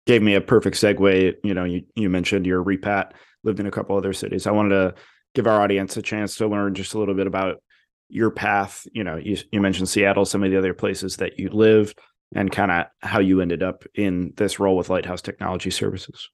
gave 0.05 0.21
me 0.21 0.35
a 0.35 0.41
perfect 0.41 0.75
segue. 0.75 1.35
You 1.43 1.53
know, 1.53 1.63
you 1.63 1.83
you 1.95 2.09
mentioned 2.09 2.45
your 2.45 2.63
repat 2.63 3.13
lived 3.43 3.59
in 3.59 3.65
a 3.65 3.71
couple 3.71 3.97
other 3.97 4.13
cities. 4.13 4.45
I 4.45 4.51
wanted 4.51 4.69
to 4.69 4.93
give 5.33 5.47
our 5.47 5.61
audience 5.61 5.95
a 5.97 6.01
chance 6.01 6.35
to 6.35 6.47
learn 6.47 6.75
just 6.75 6.93
a 6.93 6.99
little 6.99 7.15
bit 7.15 7.27
about 7.27 7.61
your 8.09 8.31
path 8.31 8.87
you 8.91 9.03
know 9.03 9.15
you, 9.15 9.37
you 9.51 9.61
mentioned 9.61 9.87
seattle 9.87 10.25
some 10.25 10.43
of 10.43 10.51
the 10.51 10.57
other 10.57 10.73
places 10.73 11.17
that 11.17 11.39
you 11.39 11.49
lived 11.49 11.99
and 12.35 12.51
kind 12.51 12.71
of 12.71 12.85
how 13.01 13.19
you 13.19 13.41
ended 13.41 13.63
up 13.63 13.85
in 13.95 14.33
this 14.37 14.59
role 14.59 14.77
with 14.77 14.89
lighthouse 14.89 15.21
technology 15.21 15.71
services. 15.71 16.29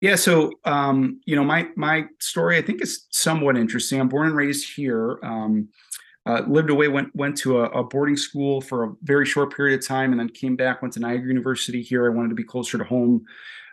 Yeah 0.00 0.14
so 0.14 0.52
um, 0.64 1.20
you 1.26 1.36
know 1.36 1.44
my 1.44 1.68
my 1.76 2.06
story 2.20 2.56
i 2.56 2.62
think 2.62 2.82
is 2.82 3.06
somewhat 3.10 3.56
interesting. 3.56 4.00
I'm 4.00 4.08
born 4.08 4.28
and 4.28 4.36
raised 4.36 4.74
here. 4.74 5.18
Um, 5.22 5.68
uh, 6.26 6.42
lived 6.46 6.70
away 6.70 6.88
went 6.88 7.14
went 7.16 7.36
to 7.38 7.60
a, 7.60 7.64
a, 7.70 7.82
boarding 7.82 8.16
school 8.16 8.60
for 8.60 8.84
a 8.84 8.92
very 9.02 9.24
short 9.24 9.56
period 9.56 9.78
of 9.80 9.86
time 9.86 10.10
and 10.10 10.20
then 10.20 10.28
came 10.28 10.56
back 10.56 10.82
went 10.82 10.92
to 10.94 11.00
niagara 11.00 11.28
university 11.28 11.82
here. 11.82 12.06
I 12.06 12.14
wanted 12.14 12.28
to 12.28 12.34
be 12.34 12.44
closer 12.44 12.78
to 12.78 12.84
home. 12.84 13.24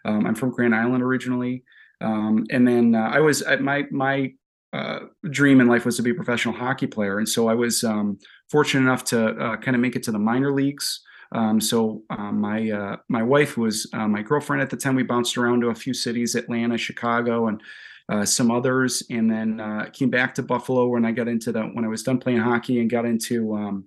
Um, 0.06 0.26
i'm 0.26 0.36
from 0.36 0.52
grand 0.52 0.74
island 0.74 1.04
originally. 1.04 1.64
Um, 2.02 2.46
and 2.50 2.68
then 2.68 2.96
uh, 2.96 3.12
i 3.14 3.20
was 3.20 3.42
at 3.42 3.62
my 3.62 3.84
my 3.92 4.34
uh, 4.76 5.00
dream 5.30 5.62
in 5.62 5.68
life 5.68 5.86
was 5.86 5.96
to 5.96 6.04
be 6.04 6.10
a 6.12 6.16
professional 6.16 6.54
hockey 6.54 6.88
player, 6.88 7.18
and 7.18 7.30
so 7.30 7.48
I 7.48 7.54
was 7.54 7.84
um, 7.84 8.20
fortunate 8.50 8.82
enough 8.82 9.06
to 9.06 9.30
uh, 9.30 9.58
kind 9.58 9.74
of 9.74 9.82
make 9.82 9.96
it 9.96 10.04
to 10.04 10.12
the 10.12 10.20
minor 10.20 10.54
leagues. 10.54 11.02
Um, 11.32 11.62
so 11.62 12.04
um, 12.10 12.42
my 12.42 12.70
uh, 12.70 12.98
my 13.08 13.24
wife, 13.24 13.58
was 13.58 13.88
uh, 13.94 14.08
my 14.08 14.22
girlfriend 14.22 14.62
at 14.62 14.70
the 14.70 14.76
time, 14.76 14.96
we 14.96 15.04
bounced 15.04 15.38
around 15.38 15.62
to 15.62 15.70
a 15.70 15.76
few 15.76 15.94
cities: 15.94 16.36
Atlanta, 16.36 16.78
Chicago, 16.78 17.48
and 17.48 17.62
uh, 18.10 18.26
some 18.26 18.52
others, 18.52 19.02
and 19.10 19.32
then 19.32 19.90
came 19.94 20.10
back 20.10 20.36
to 20.36 20.44
Buffalo 20.44 20.88
when 20.88 21.06
I 21.06 21.12
got 21.12 21.30
into 21.30 21.54
the 21.54 21.62
when 21.62 21.86
I 21.86 21.90
was 21.90 22.04
done 22.04 22.18
playing 22.18 22.40
hockey 22.40 22.82
and 22.82 22.90
got 22.90 23.06
into 23.06 23.56
um, 23.56 23.86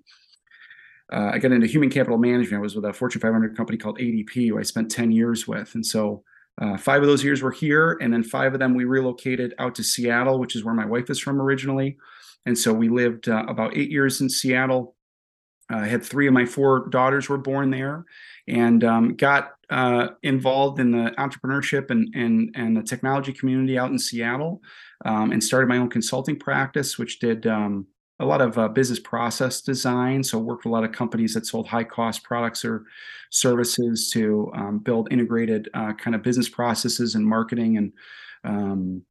I 1.11 1.39
got 1.39 1.53
into 1.53 1.67
human 1.67 1.91
capital 1.91 2.19
management. 2.19 2.61
I 2.61 2.63
was 2.63 2.77
with 2.77 2.87
a 2.87 2.95
Fortune 2.95 3.21
500 3.21 3.57
company 3.57 3.77
called 3.77 3.99
ADP, 3.99 4.49
who 4.49 4.59
I 4.59 4.63
spent 4.63 4.91
10 4.91 5.13
years 5.13 5.47
with, 5.47 5.75
and 5.75 5.85
so 5.85 6.23
uh, 6.61 6.77
five 6.77 7.03
of 7.03 7.09
those 7.09 7.23
years 7.23 7.43
were 7.43 7.53
here, 7.53 7.99
and 8.01 8.13
then 8.13 8.23
five 8.23 8.53
of 8.53 8.59
them 8.59 8.75
we 8.75 8.85
relocated 8.85 9.55
out 9.59 9.75
to 9.77 9.85
Seattle, 9.85 10.39
which 10.39 10.57
is 10.57 10.65
where 10.65 10.75
my 10.75 10.87
wife 10.87 11.09
is 11.11 11.21
from 11.21 11.41
originally. 11.41 11.97
And 12.47 12.59
so 12.59 12.73
we 12.73 12.89
lived 12.89 13.29
uh, 13.29 13.45
about 13.49 13.77
eight 13.77 13.91
years 13.91 14.21
in 14.21 14.29
Seattle. 14.29 14.97
Uh, 15.73 15.79
I 15.79 15.87
had 15.87 16.03
three 16.03 16.27
of 16.27 16.33
my 16.33 16.47
four 16.47 16.89
daughters 16.89 17.29
were 17.29 17.39
born 17.39 17.71
there, 17.71 18.05
and 18.49 18.83
um, 18.83 19.15
got 19.15 19.53
uh, 19.71 20.09
involved 20.23 20.81
in 20.81 20.91
the 20.91 21.13
entrepreneurship 21.19 21.91
and 21.91 22.13
and 22.15 22.51
and 22.57 22.77
the 22.77 22.83
technology 22.83 23.33
community 23.33 23.79
out 23.79 23.91
in 23.91 23.99
Seattle, 23.99 24.61
um, 25.05 25.31
and 25.31 25.45
started 25.45 25.69
my 25.69 25.77
own 25.77 25.91
consulting 25.91 26.39
practice, 26.39 26.99
which 26.99 27.21
did 27.21 27.47
um, 27.47 27.87
a 28.21 28.27
lot 28.27 28.41
of 28.41 28.59
uh, 28.59 28.69
business 28.69 28.99
process 28.99 29.61
design. 29.61 30.25
So 30.25 30.39
worked 30.39 30.65
with 30.65 30.71
a 30.71 30.75
lot 30.75 30.85
of 30.85 30.93
companies 30.93 31.35
that 31.35 31.47
sold 31.47 31.69
high 31.69 31.85
cost 31.85 32.25
products 32.25 32.65
or 32.65 32.85
services 33.31 34.11
to 34.13 34.51
um, 34.55 34.79
build 34.79 35.13
integrated 35.13 35.69
uh, 35.75 35.93
kind 35.95 36.15
of 36.15 36.23
business 36.23 36.49
processes 36.49 37.15
and 37.15 37.25
marketing 37.25 37.77
and 37.77 37.93
um, 38.45 39.03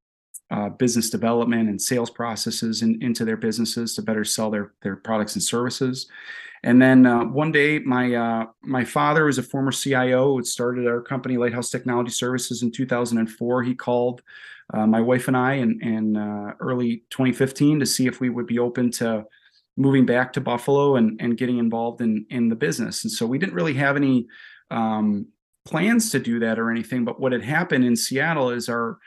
uh, 0.49 0.69
business 0.69 1.09
development 1.09 1.69
and 1.69 1.81
sales 1.81 2.09
processes 2.09 2.81
in, 2.81 3.01
into 3.01 3.25
their 3.25 3.37
businesses 3.37 3.95
to 3.95 4.01
better 4.01 4.23
sell 4.23 4.49
their 4.49 4.73
their 4.81 4.95
products 4.95 5.35
and 5.35 5.43
services. 5.43 6.07
And 6.63 6.81
then 6.81 7.05
uh, 7.05 7.25
one 7.25 7.51
day, 7.51 7.79
my 7.79 8.13
uh, 8.13 8.45
my 8.63 8.83
father 8.83 9.25
was 9.25 9.37
a 9.37 9.43
former 9.43 9.71
CIO 9.71 10.37
who 10.37 10.43
started 10.43 10.87
our 10.87 11.01
company, 11.01 11.37
Lighthouse 11.37 11.69
Technology 11.69 12.11
Services, 12.11 12.63
in 12.63 12.71
2004. 12.71 13.63
He 13.63 13.75
called 13.75 14.21
uh, 14.73 14.87
my 14.87 14.99
wife 14.99 15.27
and 15.27 15.37
I 15.37 15.53
in, 15.53 15.81
in 15.81 16.17
uh, 16.17 16.53
early 16.59 17.03
2015 17.09 17.79
to 17.79 17.85
see 17.85 18.07
if 18.07 18.19
we 18.19 18.29
would 18.29 18.47
be 18.47 18.59
open 18.59 18.91
to 18.91 19.25
moving 19.77 20.05
back 20.05 20.33
to 20.33 20.41
Buffalo 20.41 20.95
and, 20.95 21.21
and 21.21 21.37
getting 21.37 21.59
involved 21.59 22.01
in 22.01 22.25
in 22.29 22.49
the 22.49 22.55
business. 22.55 23.03
And 23.03 23.11
so 23.11 23.25
we 23.25 23.37
didn't 23.37 23.55
really 23.55 23.75
have 23.75 23.95
any 23.95 24.27
um, 24.71 25.27
plans 25.65 26.09
to 26.11 26.19
do 26.19 26.39
that 26.39 26.57
or 26.57 26.71
anything. 26.71 27.05
But 27.05 27.19
what 27.19 27.31
had 27.31 27.43
happened 27.43 27.85
in 27.85 27.95
Seattle 27.95 28.49
is 28.49 28.67
our 28.69 28.97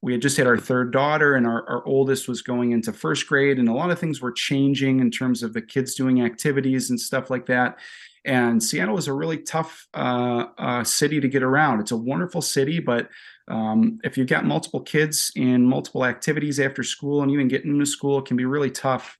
we 0.00 0.12
had 0.12 0.22
just 0.22 0.36
had 0.36 0.46
our 0.46 0.56
third 0.56 0.92
daughter 0.92 1.34
and 1.34 1.46
our, 1.46 1.68
our 1.68 1.86
oldest 1.86 2.28
was 2.28 2.42
going 2.42 2.72
into 2.72 2.92
first 2.92 3.26
grade 3.26 3.58
and 3.58 3.68
a 3.68 3.72
lot 3.72 3.90
of 3.90 3.98
things 3.98 4.20
were 4.20 4.32
changing 4.32 5.00
in 5.00 5.10
terms 5.10 5.42
of 5.42 5.52
the 5.52 5.62
kids 5.62 5.94
doing 5.94 6.22
activities 6.22 6.90
and 6.90 7.00
stuff 7.00 7.30
like 7.30 7.46
that 7.46 7.78
and 8.24 8.62
seattle 8.62 8.96
is 8.96 9.08
a 9.08 9.12
really 9.12 9.38
tough 9.38 9.86
uh, 9.94 10.46
uh, 10.58 10.84
city 10.84 11.20
to 11.20 11.28
get 11.28 11.42
around 11.42 11.80
it's 11.80 11.90
a 11.90 11.96
wonderful 11.96 12.40
city 12.40 12.80
but 12.80 13.08
um, 13.48 13.98
if 14.02 14.16
you've 14.16 14.26
got 14.26 14.46
multiple 14.46 14.80
kids 14.80 15.30
in 15.36 15.66
multiple 15.66 16.04
activities 16.04 16.58
after 16.58 16.82
school 16.82 17.22
and 17.22 17.30
even 17.30 17.48
getting 17.48 17.72
into 17.72 17.86
school 17.86 18.18
it 18.18 18.24
can 18.24 18.36
be 18.36 18.46
really 18.46 18.70
tough 18.70 19.18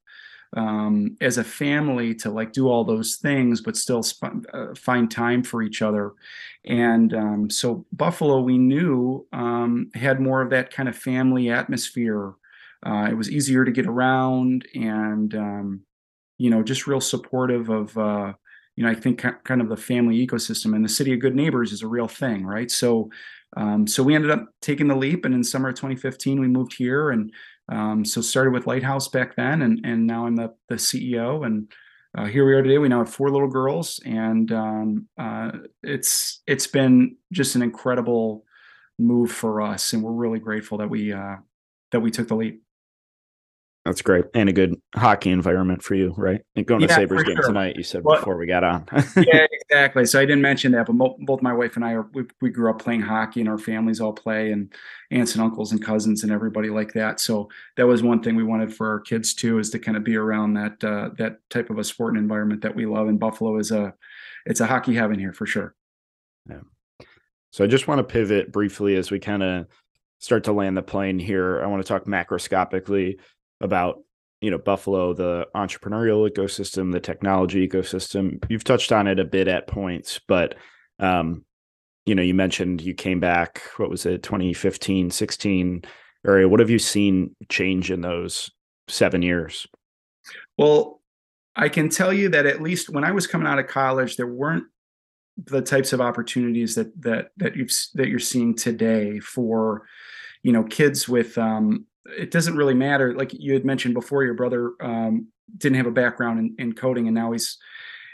um, 0.56 1.16
as 1.21 1.38
a 1.38 1.44
family 1.44 2.14
to 2.14 2.30
like 2.30 2.52
do 2.52 2.68
all 2.68 2.85
those 2.85 3.16
things, 3.16 3.61
but 3.61 3.76
still 3.76 4.02
sp- 4.06 4.47
uh, 4.52 4.75
find 4.76 5.11
time 5.11 5.42
for 5.42 5.62
each 5.62 5.83
other. 5.83 6.12
And 6.66 7.12
um, 7.14 7.50
so 7.50 7.85
Buffalo, 7.92 8.40
we 8.40 8.56
knew 8.56 9.26
um, 9.33 9.90
had 9.94 10.21
more 10.21 10.40
of 10.40 10.50
that 10.50 10.73
kind 10.73 10.88
of 10.88 10.97
family 10.97 11.50
atmosphere. 11.50 12.35
Uh, 12.85 13.09
it 13.11 13.14
was 13.14 13.30
easier 13.30 13.64
to 13.64 13.73
get 13.73 13.87
around, 13.87 14.66
and 14.75 15.35
um, 15.35 15.80
you 16.38 16.50
know, 16.50 16.62
just 16.62 16.87
real 16.87 17.00
supportive 17.00 17.68
of. 17.68 17.97
Uh, 17.97 18.33
you 18.76 18.83
know, 18.83 18.90
I 18.90 18.94
think 18.97 19.25
kind 19.44 19.61
of 19.61 19.68
the 19.68 19.76
family 19.76 20.26
ecosystem 20.26 20.75
and 20.75 20.85
the 20.85 20.88
city 20.88 21.12
of 21.14 21.21
good 21.21 21.37
neighbors 21.37 21.71
is 21.71 21.83
a 21.83 21.87
real 21.87 22.09
thing, 22.09 22.44
right? 22.44 22.68
So, 22.68 23.09
um, 23.56 23.87
so 23.87 24.02
we 24.02 24.16
ended 24.16 24.33
up 24.33 24.49
taking 24.61 24.88
the 24.88 24.97
leap, 24.97 25.25
and 25.25 25.33
in 25.33 25.44
summer 25.44 25.68
of 25.68 25.76
2015, 25.76 26.40
we 26.40 26.49
moved 26.49 26.75
here, 26.76 27.11
and 27.11 27.33
um, 27.71 28.04
so 28.04 28.21
started 28.21 28.52
with 28.52 28.66
Lighthouse 28.66 29.06
back 29.06 29.37
then, 29.37 29.62
and 29.62 29.80
and 29.85 30.06
now 30.06 30.26
I'm 30.26 30.35
the 30.35 30.54
the 30.68 30.75
CEO, 30.75 31.47
and 31.47 31.71
uh, 32.16 32.26
here 32.26 32.47
we 32.47 32.54
are 32.54 32.62
today. 32.62 32.78
We 32.78 32.88
now 32.88 32.99
have 32.99 33.12
four 33.12 33.30
little 33.30 33.49
girls, 33.49 34.00
and 34.04 34.50
um, 34.52 35.09
uh, 35.18 35.52
it's 35.83 36.42
it's 36.47 36.66
been 36.66 37.16
just 37.33 37.56
an 37.56 37.62
incredible 37.62 38.44
move 38.99 39.33
for 39.33 39.61
us, 39.61 39.92
and 39.92 40.02
we're 40.02 40.12
really 40.12 40.38
grateful 40.38 40.78
that 40.78 40.88
we 40.88 41.12
uh, 41.12 41.37
that 41.90 42.00
we 42.00 42.11
took 42.11 42.28
the 42.28 42.37
leap. 42.37 42.63
That's 43.85 44.00
great. 44.00 44.25
And 44.33 44.49
a 44.49 44.53
good 44.53 44.81
hockey 44.95 45.31
environment 45.31 45.83
for 45.83 45.95
you, 45.95 46.14
right? 46.17 46.41
And 46.57 46.64
going 46.64 46.81
to 46.81 46.87
yeah, 46.87 46.97
Sabres 46.97 47.23
game 47.25 47.37
sure. 47.37 47.49
tonight, 47.49 47.76
you 47.76 47.83
said 47.83 48.03
well, 48.03 48.19
before 48.19 48.38
we 48.38 48.47
got 48.47 48.64
on. 48.64 48.88
yeah, 49.17 49.47
exactly. 49.53 50.07
So 50.07 50.19
I 50.19 50.25
didn't 50.25 50.41
mention 50.41 50.73
that, 50.73 50.87
but 50.87 50.95
mo- 50.95 51.17
both 51.21 51.43
my 51.43 51.53
wife 51.53 51.76
and 51.76 51.85
I 51.85 51.93
are, 51.93 52.09
we, 52.14 52.25
we 52.41 52.49
grew 52.49 52.71
up 52.71 52.79
playing 52.79 53.03
hockey 53.03 53.41
and 53.41 53.49
our 53.49 53.59
families 53.59 54.00
all 54.00 54.14
play 54.14 54.53
and 54.53 54.73
aunts 55.11 55.35
and 55.35 55.45
uncles 55.45 55.71
and 55.71 55.85
cousins 55.85 56.23
and 56.23 56.33
everybody 56.33 56.71
like 56.71 56.95
that. 56.95 57.21
So 57.21 57.50
that 57.76 57.87
was 57.87 58.03
one 58.03 58.23
thing 58.23 58.37
we 58.37 58.43
wanted 58.43 58.75
for 58.75 58.88
our 58.88 59.00
kids 59.00 59.35
too, 59.35 59.59
is 59.59 59.69
to 59.71 59.79
kind 59.79 59.99
of 59.99 60.05
be 60.05 60.17
around 60.17 60.55
that, 60.55 60.83
uh, 60.83 61.11
that 61.19 61.41
type 61.50 61.69
of 61.69 61.79
a 61.79 61.85
sport 61.85 62.14
and 62.14 62.23
environment 62.23 62.62
that 62.62 62.75
we 62.75 62.87
love. 62.87 63.09
And 63.09 63.21
Buffalo 63.21 63.59
is 63.59 63.71
a, 63.71 63.93
it's 64.47 64.61
a 64.61 64.67
hockey 64.67 64.95
heaven 64.95 65.19
here 65.19 65.35
for 65.35 65.45
sure. 65.45 65.75
Yeah. 66.49 66.61
So 67.50 67.64
I 67.64 67.67
just 67.67 67.87
want 67.87 67.99
to 67.99 68.05
pivot 68.05 68.50
briefly 68.50 68.97
as 68.97 69.11
we 69.11 69.21
kind 69.21 69.43
of 69.43 69.67
start 70.21 70.45
to 70.45 70.53
land 70.53 70.75
the 70.75 70.83
plane 70.83 71.19
here. 71.19 71.62
I 71.62 71.67
want 71.67 71.83
to 71.83 71.87
talk 71.87 72.07
macroscopically 72.07 73.19
about 73.61 74.01
you 74.41 74.51
know 74.51 74.59
buffalo 74.59 75.15
the 75.15 75.47
entrepreneurial 75.55 76.29
ecosystem 76.29 76.93
the 76.93 77.01
technology 77.01 77.67
ecosystem. 77.67 78.43
You've 78.49 78.65
touched 78.65 78.93
on 78.93 79.07
it 79.07 79.19
a 79.19 79.25
bit 79.25 79.49
at 79.49 79.67
points 79.67 80.21
but 80.27 80.57
um 80.99 81.45
you 82.07 82.15
know 82.15 82.23
you 82.23 82.35
mentioned 82.35 82.83
you 82.83 82.95
came 82.95 83.21
back 83.21 83.63
what 83.77 83.91
was 83.91 84.07
it 84.07 84.23
2015 84.23 85.11
16 85.11 85.83
area. 86.27 86.49
What 86.49 86.61
have 86.61 86.71
you 86.71 86.79
seen 86.79 87.35
change 87.49 87.91
in 87.91 88.01
those 88.01 88.51
seven 88.89 89.23
years? 89.23 89.67
Well 90.59 91.01
i 91.57 91.69
can 91.69 91.89
tell 91.89 92.13
you 92.13 92.29
that 92.29 92.47
at 92.47 92.61
least 92.61 92.91
when 92.91 93.05
i 93.05 93.13
was 93.13 93.27
coming 93.27 93.47
out 93.47 93.59
of 93.59 93.69
college 93.69 94.17
there 94.17 94.27
weren't 94.27 94.65
the 95.37 95.61
types 95.61 95.93
of 95.93 96.01
opportunities 96.01 96.75
that 96.75 97.01
that 97.01 97.31
that 97.37 97.57
you've 97.57 97.73
that 97.95 98.09
you're 98.09 98.19
seeing 98.19 98.55
today 98.55 99.19
for 99.19 99.87
you 100.43 100.53
know 100.53 100.63
kids 100.65 101.09
with 101.09 101.37
um 101.39 101.87
it 102.07 102.31
doesn't 102.31 102.57
really 102.57 102.75
matter. 102.75 103.15
Like 103.15 103.33
you 103.33 103.53
had 103.55 103.65
mentioned 103.65 103.95
before, 103.95 104.25
your 104.25 104.35
brother 104.35 104.73
um, 104.81 105.29
didn't 105.57 105.77
have 105.77 105.87
a 105.87 105.93
background 105.93 106.39
in, 106.39 106.55
in, 106.59 106.73
coding, 106.75 107.07
and 107.07 107.15
now 107.15 107.33
he's 107.33 107.59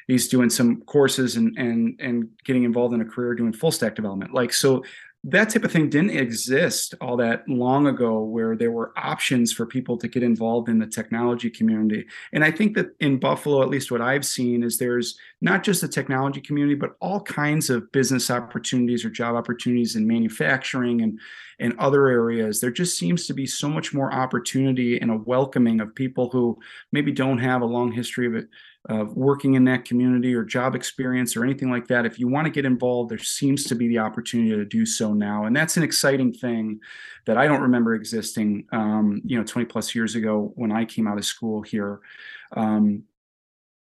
he's 0.07 0.29
doing 0.29 0.51
some 0.51 0.83
courses 0.83 1.37
and 1.37 1.57
and 1.59 2.01
and 2.01 2.29
getting 2.45 2.65
involved 2.65 2.95
in 2.95 3.01
a 3.01 3.05
career 3.05 3.35
doing 3.35 3.53
full 3.53 3.73
stack 3.73 3.95
development. 3.95 4.33
Like 4.33 4.53
so, 4.53 4.85
that 5.25 5.51
type 5.51 5.65
of 5.65 5.73
thing 5.73 5.91
didn't 5.91 6.17
exist 6.17 6.95
all 7.01 7.17
that 7.19 7.47
long 7.47 7.87
ago 7.87 8.21
where 8.21 8.57
there 8.57 8.71
were 8.71 8.93
options 8.97 9.53
for 9.53 9.67
people 9.67 9.99
to 9.99 10.09
get 10.09 10.23
involved 10.23 10.71
in 10.71 10.79
the 10.79 10.87
technology 10.87 11.51
community. 11.51 12.07
And 12.33 12.43
i 12.43 12.51
think 12.51 12.75
that 12.77 12.95
in 13.01 13.19
buffalo 13.19 13.63
at 13.63 13.69
least 13.69 13.91
what 13.91 14.01
i've 14.01 14.25
seen 14.25 14.63
is 14.63 14.79
there's 14.79 15.19
not 15.41 15.63
just 15.63 15.83
the 15.83 15.89
technology 15.89 16.41
community 16.41 16.75
but 16.75 16.97
all 17.01 17.21
kinds 17.21 17.69
of 17.69 17.91
business 17.93 18.31
opportunities 18.31 19.05
or 19.05 19.11
job 19.11 19.35
opportunities 19.35 19.97
in 19.97 20.07
manufacturing 20.07 21.03
and 21.03 21.21
and 21.61 21.79
other 21.79 22.09
areas. 22.09 22.59
There 22.59 22.71
just 22.71 22.99
seems 22.99 23.27
to 23.27 23.35
be 23.35 23.47
so 23.47 23.69
much 23.69 23.93
more 23.93 24.13
opportunity 24.13 24.99
and 24.99 25.11
a 25.11 25.17
welcoming 25.17 25.81
of 25.81 25.95
people 25.95 26.31
who 26.31 26.59
maybe 26.91 27.13
don't 27.13 27.39
have 27.39 27.61
a 27.61 27.67
long 27.67 27.93
history 27.93 28.27
of 28.27 28.35
it 28.35 28.49
of 28.89 29.15
working 29.15 29.55
in 29.55 29.65
that 29.65 29.85
community 29.85 30.35
or 30.35 30.43
job 30.43 30.75
experience 30.75 31.37
or 31.37 31.45
anything 31.45 31.71
like 31.71 31.87
that, 31.89 32.07
if 32.07 32.19
you 32.19 32.29
want 32.29 32.47
to 32.47 32.51
get 32.51 32.65
involved, 32.65 33.11
there 33.11 33.19
seems 33.19 33.65
to 33.65 33.75
be 33.75 33.89
the 33.89 33.99
opportunity 33.99 34.51
to 34.51 34.65
do 34.65 34.87
so 34.87 35.13
now, 35.13 35.45
and 35.45 35.55
that's 35.55 35.77
an 35.77 35.83
exciting 35.83 36.33
thing 36.33 36.81
that 37.27 37.37
I 37.37 37.47
don't 37.47 37.61
remember 37.61 37.95
existing, 37.95 38.67
um, 38.73 39.21
you 39.25 39.37
know, 39.37 39.45
20 39.45 39.67
plus 39.67 39.95
years 39.95 40.15
ago 40.15 40.53
when 40.55 40.73
I 40.73 40.85
came 40.85 41.07
out 41.07 41.19
of 41.19 41.25
school 41.25 41.63
here. 41.63 42.01
Um, 42.53 43.05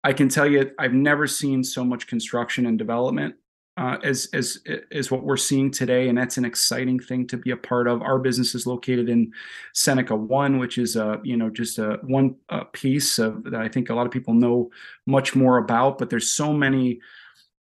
I 0.04 0.14
can 0.14 0.30
tell 0.30 0.46
you, 0.46 0.72
I've 0.78 0.94
never 0.94 1.28
seen 1.28 1.64
so 1.64 1.84
much 1.84 2.08
construction 2.08 2.68
and 2.68 2.78
development 2.78 3.36
uh, 3.78 3.98
as 4.04 4.30
as 4.34 4.60
as 4.92 5.12
what 5.12 5.24
we're 5.24 5.36
seeing 5.36 5.70
today, 5.70 6.08
and 6.08 6.18
that's 6.18 6.38
an 6.38 6.46
exciting 6.46 6.98
thing 6.98 7.28
to 7.28 7.38
be 7.38 7.52
a 7.52 7.58
part 7.58 7.88
of. 7.88 8.02
Our 8.02 8.20
business 8.20 8.56
is 8.56 8.66
located 8.66 9.10
in 9.10 9.34
Seneca 9.74 10.16
One, 10.16 10.60
which 10.60 10.78
is 10.78 10.96
a 10.96 11.20
you 11.24 11.36
know 11.36 11.50
just 11.50 11.78
a 11.78 12.00
one 12.04 12.36
a 12.50 12.64
piece 12.66 13.20
of 13.20 13.44
that 13.44 13.62
I 13.62 13.68
think 13.68 13.90
a 13.90 13.96
lot 13.96 14.06
of 14.06 14.14
people 14.14 14.34
know 14.34 14.70
much 15.06 15.36
more 15.36 15.58
about. 15.58 15.98
But 15.98 16.10
there's 16.10 16.32
so 16.32 16.54
many 16.54 17.02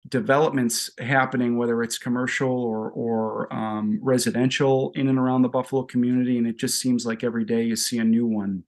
developments 0.09 0.89
happening, 0.99 1.57
whether 1.57 1.81
it's 1.81 1.97
commercial 1.97 2.51
or 2.51 2.91
or 2.91 3.53
um, 3.53 3.97
residential 4.01 4.91
in 4.95 5.07
and 5.07 5.17
around 5.17 5.43
the 5.43 5.49
Buffalo 5.49 5.83
community, 5.83 6.37
and 6.37 6.45
it 6.45 6.57
just 6.57 6.81
seems 6.81 7.05
like 7.05 7.23
every 7.23 7.45
day 7.45 7.63
you 7.63 7.77
see 7.77 7.99
a 7.99 8.03
new 8.03 8.25
one, 8.25 8.63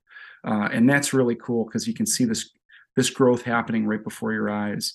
uh, 0.46 0.70
and 0.72 0.90
that's 0.90 1.12
really 1.12 1.36
cool 1.36 1.66
because 1.66 1.90
you 1.90 1.94
can 1.94 2.06
see 2.06 2.24
this 2.24 2.52
this 2.96 3.10
growth 3.10 3.42
happening 3.42 3.86
right 3.86 4.04
before 4.04 4.32
your 4.32 4.50
eyes 4.50 4.94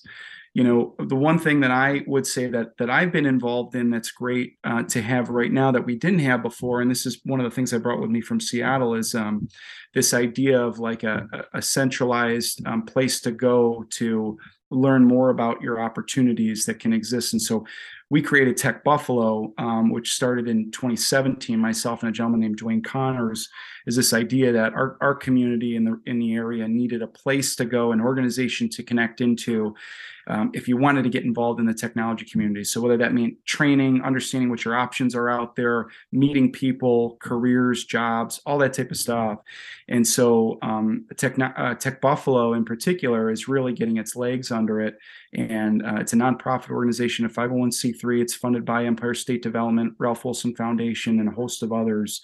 you 0.59 0.65
know 0.65 0.93
the 0.99 1.15
one 1.15 1.39
thing 1.39 1.61
that 1.61 1.71
i 1.71 2.01
would 2.05 2.27
say 2.27 2.45
that 2.47 2.75
that 2.77 2.89
i've 2.89 3.13
been 3.13 3.25
involved 3.25 3.75
in 3.75 3.89
that's 3.89 4.11
great 4.11 4.57
uh, 4.65 4.83
to 4.83 5.01
have 5.01 5.29
right 5.29 5.53
now 5.53 5.71
that 5.71 5.85
we 5.85 5.95
didn't 5.95 6.19
have 6.19 6.43
before 6.43 6.81
and 6.81 6.91
this 6.91 7.05
is 7.05 7.21
one 7.23 7.39
of 7.39 7.45
the 7.45 7.55
things 7.55 7.73
i 7.73 7.77
brought 7.77 8.01
with 8.01 8.09
me 8.09 8.19
from 8.19 8.41
seattle 8.41 8.93
is 8.93 9.15
um, 9.15 9.47
this 9.93 10.13
idea 10.13 10.61
of 10.61 10.77
like 10.77 11.03
a, 11.03 11.25
a 11.53 11.61
centralized 11.61 12.61
um, 12.67 12.81
place 12.81 13.21
to 13.21 13.31
go 13.31 13.85
to 13.89 14.37
learn 14.71 15.03
more 15.03 15.29
about 15.29 15.61
your 15.61 15.79
opportunities 15.79 16.65
that 16.65 16.79
can 16.79 16.93
exist 16.93 17.33
and 17.33 17.41
so 17.41 17.65
we 18.11 18.23
created 18.23 18.57
Tech 18.57 18.83
Buffalo, 18.83 19.53
um, 19.59 19.91
which 19.91 20.13
started 20.13 20.47
in 20.47 20.71
2017. 20.71 21.59
Myself 21.59 22.01
and 22.01 22.09
a 22.09 22.11
gentleman 22.11 22.39
named 22.39 22.59
Dwayne 22.59 22.83
Connors 22.83 23.49
is 23.85 23.95
this 23.95 24.13
idea 24.13 24.51
that 24.51 24.73
our, 24.73 24.97
our 24.99 25.13
community 25.13 25.75
in 25.75 25.83
the 25.83 26.01
in 26.07 26.17
the 26.17 26.33
area 26.33 26.67
needed 26.67 27.03
a 27.03 27.07
place 27.07 27.55
to 27.57 27.65
go, 27.65 27.91
an 27.91 28.01
organization 28.01 28.67
to 28.69 28.83
connect 28.83 29.21
into, 29.21 29.75
um, 30.25 30.49
if 30.55 30.67
you 30.67 30.75
wanted 30.75 31.03
to 31.03 31.09
get 31.09 31.23
involved 31.23 31.59
in 31.59 31.67
the 31.67 31.73
technology 31.73 32.25
community. 32.25 32.63
So 32.63 32.81
whether 32.81 32.97
that 32.97 33.13
mean 33.13 33.37
training, 33.45 34.01
understanding 34.01 34.49
what 34.49 34.65
your 34.65 34.75
options 34.75 35.13
are 35.13 35.29
out 35.29 35.55
there, 35.55 35.87
meeting 36.11 36.51
people, 36.51 37.17
careers, 37.19 37.83
jobs, 37.83 38.41
all 38.45 38.57
that 38.59 38.73
type 38.73 38.89
of 38.89 38.97
stuff. 38.97 39.39
And 39.87 40.05
so 40.05 40.57
um, 40.63 41.05
Tech, 41.15 41.37
uh, 41.39 41.75
Tech 41.75 42.01
Buffalo 42.01 42.53
in 42.53 42.65
particular 42.65 43.29
is 43.29 43.47
really 43.47 43.73
getting 43.73 43.97
its 43.97 44.15
legs 44.15 44.51
under 44.59 44.79
it. 44.81 44.99
And 45.33 45.83
uh, 45.83 45.95
it's 45.95 46.13
a 46.13 46.15
nonprofit 46.15 46.69
organization, 46.69 47.25
a 47.25 47.29
501c3. 47.29 48.21
It's 48.21 48.35
funded 48.35 48.65
by 48.65 48.85
Empire 48.85 49.15
State 49.15 49.41
Development, 49.41 49.95
Ralph 49.97 50.23
Wilson 50.23 50.55
Foundation, 50.55 51.19
and 51.19 51.29
a 51.29 51.31
host 51.31 51.63
of 51.63 51.73
others. 51.73 52.21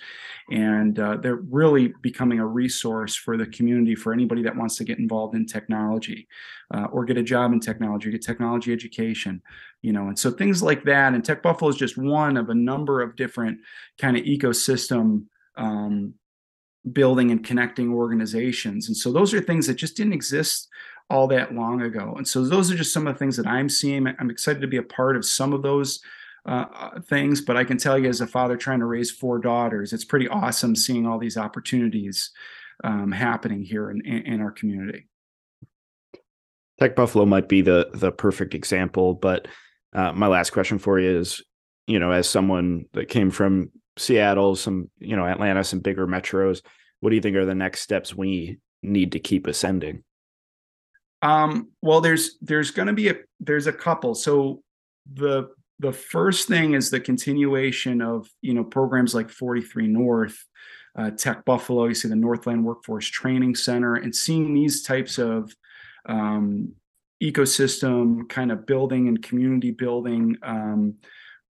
And 0.51 0.99
uh, 0.99 1.17
they're 1.17 1.37
really 1.37 1.93
becoming 2.03 2.39
a 2.39 2.45
resource 2.45 3.15
for 3.15 3.37
the 3.37 3.47
community 3.47 3.95
for 3.95 4.13
anybody 4.13 4.43
that 4.43 4.55
wants 4.55 4.75
to 4.77 4.83
get 4.83 4.99
involved 4.99 5.33
in 5.33 5.47
technology 5.47 6.27
uh, 6.73 6.85
or 6.91 7.05
get 7.05 7.17
a 7.17 7.23
job 7.23 7.53
in 7.53 7.59
technology, 7.59 8.11
get 8.11 8.21
technology 8.21 8.71
education, 8.71 9.41
you 9.81 9.93
know, 9.93 10.07
and 10.07 10.19
so 10.19 10.29
things 10.29 10.61
like 10.61 10.83
that. 10.83 11.13
And 11.13 11.23
Tech 11.25 11.41
Buffalo 11.41 11.69
is 11.69 11.77
just 11.77 11.97
one 11.97 12.37
of 12.37 12.49
a 12.49 12.55
number 12.55 13.01
of 13.01 13.15
different 13.15 13.59
kind 13.97 14.17
of 14.17 14.23
ecosystem 14.23 15.25
um, 15.57 16.13
building 16.91 17.31
and 17.31 17.43
connecting 17.43 17.91
organizations. 17.91 18.87
And 18.87 18.97
so 18.97 19.11
those 19.11 19.33
are 19.33 19.41
things 19.41 19.67
that 19.67 19.75
just 19.75 19.97
didn't 19.97 20.13
exist 20.13 20.67
all 21.09 21.27
that 21.27 21.53
long 21.53 21.81
ago. 21.81 22.15
And 22.17 22.27
so 22.27 22.43
those 22.43 22.71
are 22.71 22.75
just 22.75 22.93
some 22.93 23.07
of 23.07 23.13
the 23.13 23.19
things 23.19 23.37
that 23.37 23.47
I'm 23.47 23.69
seeing. 23.69 24.07
I'm 24.19 24.29
excited 24.29 24.61
to 24.61 24.67
be 24.67 24.77
a 24.77 24.83
part 24.83 25.15
of 25.15 25.25
some 25.25 25.53
of 25.53 25.61
those 25.61 25.99
uh, 26.47 26.65
uh, 26.73 27.01
things, 27.01 27.41
but 27.41 27.57
I 27.57 27.63
can 27.63 27.77
tell 27.77 27.97
you 27.97 28.07
as 28.09 28.21
a 28.21 28.27
father 28.27 28.57
trying 28.57 28.79
to 28.79 28.85
raise 28.85 29.11
four 29.11 29.39
daughters, 29.39 29.93
it's 29.93 30.05
pretty 30.05 30.27
awesome 30.27 30.75
seeing 30.75 31.07
all 31.07 31.17
these 31.17 31.37
opportunities 31.37 32.31
um, 32.83 33.11
happening 33.11 33.63
here 33.63 33.89
in, 33.89 34.01
in, 34.05 34.41
our 34.41 34.51
community. 34.51 35.07
Tech 36.79 36.95
Buffalo 36.95 37.25
might 37.25 37.47
be 37.47 37.61
the 37.61 37.89
the 37.93 38.11
perfect 38.11 38.53
example, 38.53 39.13
but 39.13 39.47
uh, 39.93 40.11
my 40.11 40.27
last 40.27 40.51
question 40.51 40.77
for 40.77 40.99
you 40.99 41.17
is, 41.17 41.41
you 41.87 41.99
know, 41.99 42.11
as 42.11 42.29
someone 42.29 42.85
that 42.93 43.07
came 43.07 43.31
from 43.31 43.71
Seattle, 43.97 44.55
some 44.55 44.91
you 44.99 45.15
know 45.15 45.25
Atlanta, 45.25 45.63
some 45.63 45.79
bigger 45.79 46.05
metros, 46.05 46.61
what 46.99 47.11
do 47.11 47.15
you 47.15 47.21
think 47.21 47.37
are 47.37 47.45
the 47.45 47.55
next 47.55 47.81
steps 47.81 48.13
we 48.13 48.59
need 48.83 49.13
to 49.13 49.19
keep 49.19 49.47
ascending? 49.47 50.03
Um, 51.25 51.69
well, 51.81 52.01
there's 52.01 52.37
there's 52.41 52.69
going 52.69 52.87
to 52.87 52.93
be 52.93 53.09
a 53.09 53.15
there's 53.39 53.65
a 53.65 53.73
couple. 53.73 54.13
So 54.13 54.61
the 55.11 55.49
the 55.79 55.91
first 55.91 56.47
thing 56.47 56.75
is 56.75 56.91
the 56.91 56.99
continuation 56.99 57.99
of 57.99 58.27
you 58.41 58.53
know 58.53 58.63
programs 58.63 59.15
like 59.15 59.31
43 59.31 59.87
North, 59.87 60.37
uh, 60.95 61.09
Tech 61.09 61.43
Buffalo. 61.43 61.85
You 61.85 61.95
see 61.95 62.09
the 62.09 62.15
Northland 62.15 62.63
Workforce 62.63 63.07
Training 63.07 63.55
Center, 63.55 63.95
and 63.95 64.15
seeing 64.15 64.53
these 64.53 64.83
types 64.83 65.17
of 65.17 65.51
um, 66.07 66.73
ecosystem 67.23 68.29
kind 68.29 68.51
of 68.51 68.67
building 68.67 69.07
and 69.07 69.23
community 69.23 69.71
building 69.71 70.37
um, 70.43 70.93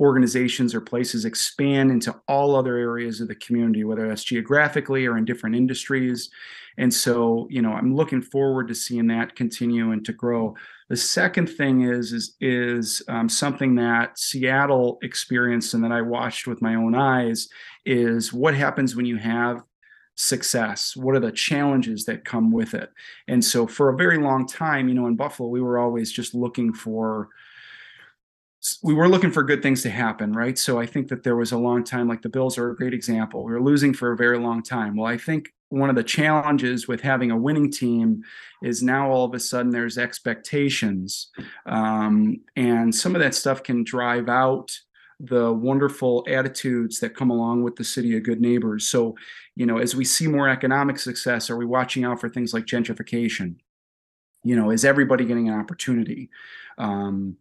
organizations 0.04 0.74
or 0.74 0.80
places 0.80 1.24
expand 1.24 1.90
into 1.90 2.14
all 2.28 2.54
other 2.54 2.76
areas 2.76 3.20
of 3.20 3.28
the 3.28 3.34
community, 3.36 3.84
whether 3.84 4.06
that's 4.06 4.22
geographically 4.22 5.06
or 5.06 5.16
in 5.16 5.24
different 5.24 5.56
industries. 5.56 6.30
And 6.76 6.92
so, 6.92 7.46
you 7.50 7.62
know, 7.62 7.72
I'm 7.72 7.94
looking 7.94 8.20
forward 8.20 8.68
to 8.68 8.74
seeing 8.74 9.06
that 9.08 9.36
continue 9.36 9.92
and 9.92 10.04
to 10.04 10.12
grow. 10.12 10.54
The 10.88 10.96
second 10.96 11.48
thing 11.48 11.82
is 11.82 12.12
is 12.12 12.36
is 12.40 13.02
um, 13.08 13.28
something 13.28 13.74
that 13.76 14.18
Seattle 14.18 14.98
experienced 15.02 15.74
and 15.74 15.82
that 15.82 15.92
I 15.92 16.02
watched 16.02 16.46
with 16.46 16.60
my 16.60 16.74
own 16.74 16.94
eyes 16.94 17.48
is 17.86 18.32
what 18.32 18.54
happens 18.54 18.94
when 18.94 19.06
you 19.06 19.16
have 19.16 19.62
success 20.16 20.96
what 20.96 21.16
are 21.16 21.20
the 21.20 21.32
challenges 21.32 22.04
that 22.04 22.24
come 22.24 22.52
with 22.52 22.72
it 22.72 22.88
and 23.26 23.44
so 23.44 23.66
for 23.66 23.88
a 23.88 23.96
very 23.96 24.16
long 24.16 24.46
time 24.46 24.86
you 24.86 24.94
know 24.94 25.08
in 25.08 25.16
buffalo 25.16 25.48
we 25.48 25.60
were 25.60 25.76
always 25.76 26.12
just 26.12 26.36
looking 26.36 26.72
for 26.72 27.30
we 28.82 28.94
were 28.94 29.08
looking 29.08 29.30
for 29.30 29.42
good 29.42 29.62
things 29.62 29.82
to 29.82 29.90
happen 29.90 30.32
right 30.32 30.58
so 30.58 30.78
i 30.80 30.86
think 30.86 31.08
that 31.08 31.22
there 31.22 31.36
was 31.36 31.52
a 31.52 31.58
long 31.58 31.84
time 31.84 32.08
like 32.08 32.22
the 32.22 32.28
bills 32.28 32.58
are 32.58 32.70
a 32.70 32.76
great 32.76 32.94
example 32.94 33.44
we 33.44 33.52
were 33.52 33.62
losing 33.62 33.92
for 33.92 34.12
a 34.12 34.16
very 34.16 34.38
long 34.38 34.62
time 34.62 34.96
well 34.96 35.10
i 35.10 35.18
think 35.18 35.52
one 35.70 35.90
of 35.90 35.96
the 35.96 36.04
challenges 36.04 36.86
with 36.86 37.00
having 37.00 37.30
a 37.30 37.36
winning 37.36 37.70
team 37.70 38.22
is 38.62 38.82
now 38.82 39.10
all 39.10 39.24
of 39.24 39.34
a 39.34 39.40
sudden 39.40 39.70
there's 39.70 39.98
expectations 39.98 41.30
um, 41.66 42.36
and 42.56 42.94
some 42.94 43.14
of 43.14 43.20
that 43.20 43.34
stuff 43.34 43.62
can 43.62 43.82
drive 43.82 44.28
out 44.28 44.70
the 45.20 45.52
wonderful 45.52 46.24
attitudes 46.28 47.00
that 47.00 47.16
come 47.16 47.30
along 47.30 47.62
with 47.62 47.76
the 47.76 47.84
city 47.84 48.16
of 48.16 48.22
good 48.22 48.40
neighbors. 48.40 48.88
So, 48.88 49.14
you 49.54 49.66
know, 49.66 49.78
as 49.78 49.94
we 49.94 50.04
see 50.04 50.26
more 50.26 50.48
economic 50.48 50.98
success, 50.98 51.50
are 51.50 51.56
we 51.56 51.66
watching 51.66 52.04
out 52.04 52.20
for 52.20 52.28
things 52.28 52.52
like 52.52 52.64
gentrification? 52.64 53.56
You 54.42 54.56
know, 54.56 54.70
is 54.70 54.84
everybody 54.84 55.24
getting 55.24 55.48
an 55.48 55.58
opportunity? 55.58 56.30
Um, 56.78 57.36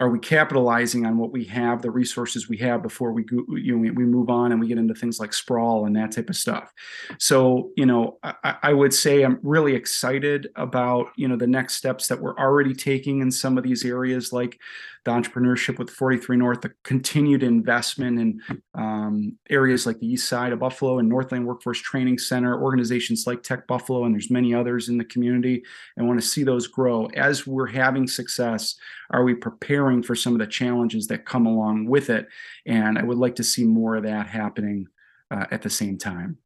are 0.00 0.10
we 0.10 0.18
capitalizing 0.18 1.06
on 1.06 1.18
what 1.18 1.30
we 1.30 1.44
have, 1.44 1.80
the 1.80 1.90
resources 1.90 2.48
we 2.48 2.56
have 2.56 2.82
before 2.82 3.12
we 3.12 3.22
go, 3.22 3.44
you 3.50 3.76
know, 3.76 3.92
we 3.94 4.04
move 4.04 4.28
on 4.28 4.50
and 4.50 4.60
we 4.60 4.66
get 4.66 4.76
into 4.78 4.94
things 4.94 5.20
like 5.20 5.32
sprawl 5.32 5.86
and 5.86 5.94
that 5.94 6.10
type 6.10 6.28
of 6.28 6.34
stuff. 6.34 6.72
So, 7.18 7.70
you 7.76 7.86
know, 7.86 8.18
I, 8.24 8.56
I, 8.62 8.72
would 8.72 8.92
say 8.92 9.22
I'm 9.22 9.38
really 9.44 9.74
excited 9.74 10.48
about, 10.56 11.12
you 11.16 11.28
know, 11.28 11.36
the 11.36 11.46
next 11.46 11.76
steps 11.76 12.08
that 12.08 12.20
we're 12.20 12.36
already 12.36 12.74
taking 12.74 13.20
in 13.20 13.30
some 13.30 13.56
of 13.56 13.62
these 13.62 13.84
areas 13.84 14.32
like 14.32 14.58
the 15.04 15.10
entrepreneurship 15.10 15.78
with 15.78 15.90
43 15.90 16.38
North, 16.38 16.62
the 16.62 16.72
continued 16.82 17.42
investment 17.42 18.18
in 18.18 18.40
um, 18.74 19.36
areas 19.50 19.86
like 19.86 19.98
the 20.00 20.06
east 20.06 20.28
side 20.28 20.52
of 20.52 20.58
Buffalo 20.58 20.98
and 20.98 21.08
Northland 21.08 21.46
Workforce 21.46 21.78
Training 21.78 22.18
Center, 22.18 22.60
organizations 22.60 23.26
like 23.26 23.42
Tech 23.42 23.66
Buffalo, 23.66 24.04
and 24.04 24.14
there's 24.14 24.30
many 24.30 24.54
others 24.54 24.88
in 24.88 24.96
the 24.96 25.04
community, 25.04 25.62
and 25.96 26.06
want 26.08 26.20
to 26.20 26.26
see 26.26 26.42
those 26.42 26.66
grow. 26.66 27.06
As 27.14 27.46
we're 27.46 27.66
having 27.66 28.06
success, 28.06 28.76
are 29.10 29.24
we 29.24 29.34
preparing 29.34 29.83
for 30.02 30.14
some 30.14 30.32
of 30.32 30.38
the 30.38 30.46
challenges 30.46 31.06
that 31.08 31.26
come 31.26 31.46
along 31.46 31.86
with 31.86 32.10
it? 32.10 32.28
And 32.66 32.98
I 32.98 33.02
would 33.02 33.18
like 33.18 33.36
to 33.36 33.44
see 33.44 33.64
more 33.64 33.96
of 33.96 34.04
that 34.04 34.26
happening 34.26 34.86
uh, 35.30 35.46
at 35.50 35.62
the 35.62 35.70
same 35.70 35.98
time. 35.98 36.38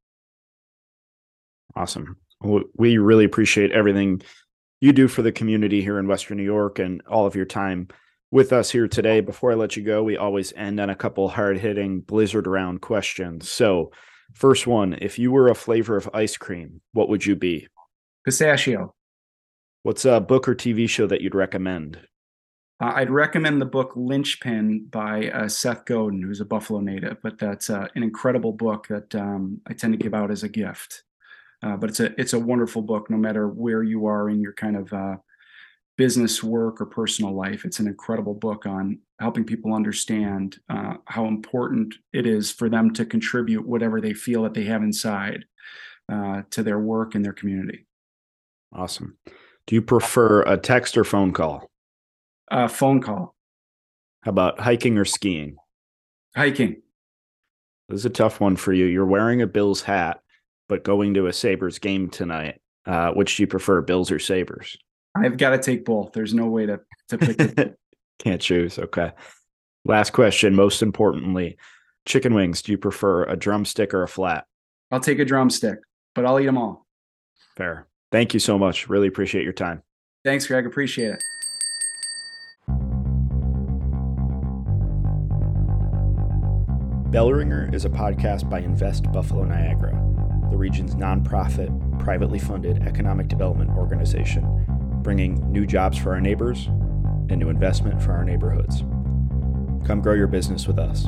Awesome. 1.77 2.17
we 2.43 2.99
really 2.99 3.25
appreciate 3.25 3.73
everything 3.73 4.23
you 4.81 4.93
do 4.93 5.09
for 5.09 5.23
the 5.23 5.33
community 5.33 5.83
here 5.83 5.99
in 5.99 6.07
Western 6.07 6.37
New 6.37 6.45
York 6.45 6.79
and 6.79 7.03
all 7.09 7.27
of 7.27 7.35
your 7.35 7.45
time 7.45 7.89
with 8.31 8.53
us 8.53 8.71
here 8.71 8.89
today. 8.89 9.21
Before 9.21 9.53
I 9.53 9.55
let 9.55 9.77
you 9.77 9.83
go, 9.83 10.03
we 10.03 10.17
always 10.17 10.53
end 10.55 10.81
on 10.81 10.91
a 10.91 10.97
couple 10.97 11.29
hard 11.29 11.59
hitting 11.59 12.01
blizzard 12.01 12.47
round 12.47 12.81
questions. 12.81 13.51
So, 13.51 13.91
first 14.35 14.67
one 14.67 14.99
if 15.01 15.19
you 15.19 15.33
were 15.33 15.49
a 15.49 15.55
flavor 15.55 15.97
of 15.97 16.11
ice 16.13 16.37
cream, 16.37 16.81
what 16.93 17.09
would 17.09 17.25
you 17.27 17.37
be? 17.37 17.69
Pistachio. 18.25 18.95
What's 19.83 20.05
a 20.05 20.21
book 20.21 20.49
or 20.49 20.55
TV 20.55 20.89
show 20.89 21.07
that 21.07 21.21
you'd 21.21 21.35
recommend? 21.35 21.99
Uh, 22.81 22.93
I'd 22.95 23.11
recommend 23.11 23.61
the 23.61 23.67
book 23.67 23.93
Linchpin 23.97 24.87
by 24.91 25.31
uh, 25.31 25.49
Seth 25.49 25.85
Godin, 25.85 26.23
who's 26.23 26.41
a 26.41 26.45
Buffalo 26.45 26.81
native, 26.81 27.17
but 27.23 27.39
that's 27.39 27.71
uh, 27.71 27.89
an 27.97 28.05
incredible 28.05 28.53
book 28.53 28.87
that 28.89 29.13
um, 29.17 29.61
I 29.67 29.73
tend 29.73 29.93
to 29.95 29.99
give 29.99 30.15
out 30.15 30.31
as 30.31 30.45
a 30.45 30.49
gift. 30.49 31.03
Uh, 31.61 31.77
but 31.77 31.91
it's 31.91 31.99
a 31.99 32.19
it's 32.21 32.35
a 32.35 32.39
wonderful 32.39 32.83
book, 32.83 33.11
no 33.11 33.17
matter 33.17 33.49
where 33.49 33.83
you 33.83 34.07
are 34.07 34.31
in 34.31 34.41
your 34.41 34.53
kind 34.53 34.77
of 34.77 34.93
uh, 34.93 35.17
business 35.97 36.41
work 36.41 36.81
or 36.81 36.87
personal 36.87 37.35
life. 37.35 37.65
It's 37.65 37.81
an 37.81 37.89
incredible 37.89 38.35
book 38.35 38.65
on 38.65 39.01
helping 39.19 39.43
people 39.43 39.75
understand 39.75 40.61
uh, 40.69 40.95
how 41.07 41.27
important 41.27 41.97
it 42.13 42.29
is 42.29 42.53
for 42.53 42.69
them 42.69 42.93
to 42.93 43.05
contribute 43.05 43.67
whatever 43.67 44.01
they 44.01 44.15
feel 44.15 44.45
that 44.45 44.55
they 44.55 44.65
have 44.65 44.85
inside 44.85 45.45
to 46.51 46.63
their 46.63 46.79
work 46.79 47.17
and 47.17 47.25
their 47.25 47.35
community. 47.35 47.87
Awesome. 48.73 49.19
Do 49.67 49.75
you 49.75 49.83
prefer 49.83 50.43
a 50.43 50.57
text 50.57 50.97
or 50.97 51.05
phone 51.05 51.33
call? 51.33 51.69
Uh, 52.51 52.69
phone 52.69 53.01
call. 53.01 53.35
How 54.23 54.31
about 54.31 54.61
hiking 54.61 54.99
or 54.99 55.05
skiing? 55.05 55.57
Hiking. 56.35 56.83
This 57.89 58.01
is 58.01 58.05
a 58.05 58.11
tough 58.11 58.41
one 58.41 58.57
for 58.57 58.73
you. 58.73 58.87
You're 58.87 59.07
wearing 59.07 59.43
a 59.43 59.47
Bills 59.47 59.83
hat, 59.83 60.21
but 60.69 60.85
going 60.85 61.15
to 61.15 61.27
a 61.27 61.33
Sabres 61.33 61.79
game 61.79 62.11
tonight. 62.11 62.61
Uh, 62.87 63.13
which 63.13 63.37
do 63.37 63.43
you 63.43 63.47
prefer, 63.47 63.81
Bills 63.83 64.11
or 64.11 64.19
Sabres? 64.19 64.77
I've 65.17 65.37
got 65.37 65.51
to 65.51 65.59
take 65.59 65.85
both. 65.85 66.13
There's 66.13 66.35
no 66.35 66.47
way 66.47 66.67
to 66.67 66.81
to 67.09 67.19
pick. 67.19 67.75
Can't 68.19 68.41
choose. 68.41 68.79
Okay. 68.79 69.13
Last 69.85 70.13
question. 70.13 70.55
Most 70.55 70.83
importantly, 70.83 71.57
chicken 72.07 72.35
wings. 72.35 72.63
Do 72.63 72.73
you 72.73 72.79
prefer 72.79 73.25
a 73.25 73.37
drumstick 73.37 73.95
or 73.95 74.03
a 74.03 74.09
flat? 74.09 74.45
I'll 74.91 75.01
take 75.01 75.19
a 75.19 75.25
drumstick, 75.25 75.79
but 76.15 76.25
I'll 76.25 76.41
eat 76.41 76.47
them 76.47 76.59
all. 76.59 76.87
Fair. 77.57 77.87
Thank 78.11 78.35
you 78.35 78.41
so 78.41 78.59
much. 78.59 78.89
Really 78.89 79.09
appreciate 79.09 79.45
your 79.45 79.53
time. 79.53 79.83
Thanks, 80.25 80.47
Greg. 80.47 80.67
Appreciate 80.67 81.13
it. 81.13 81.23
Bellringer 87.11 87.71
is 87.73 87.87
a 87.87 87.89
podcast 87.89 88.51
by 88.51 88.61
Invest 88.61 89.11
Buffalo 89.13 89.45
Niagara, 89.45 89.93
the 90.51 90.59
region's 90.59 90.95
nonprofit, 90.95 91.99
privately 91.99 92.39
funded 92.39 92.83
economic 92.87 93.29
development 93.29 93.71
organization 93.71 94.67
bringing 95.03 95.37
new 95.51 95.65
jobs 95.65 95.97
for 95.97 96.13
our 96.13 96.21
neighbors 96.21 96.67
and 97.31 97.39
new 97.39 97.49
investment 97.49 98.03
for 98.03 98.13
our 98.13 98.25
neighborhoods. 98.27 98.81
Come 99.87 100.03
grow 100.03 100.13
your 100.13 100.27
business 100.27 100.67
with 100.67 100.79
us. 100.79 101.07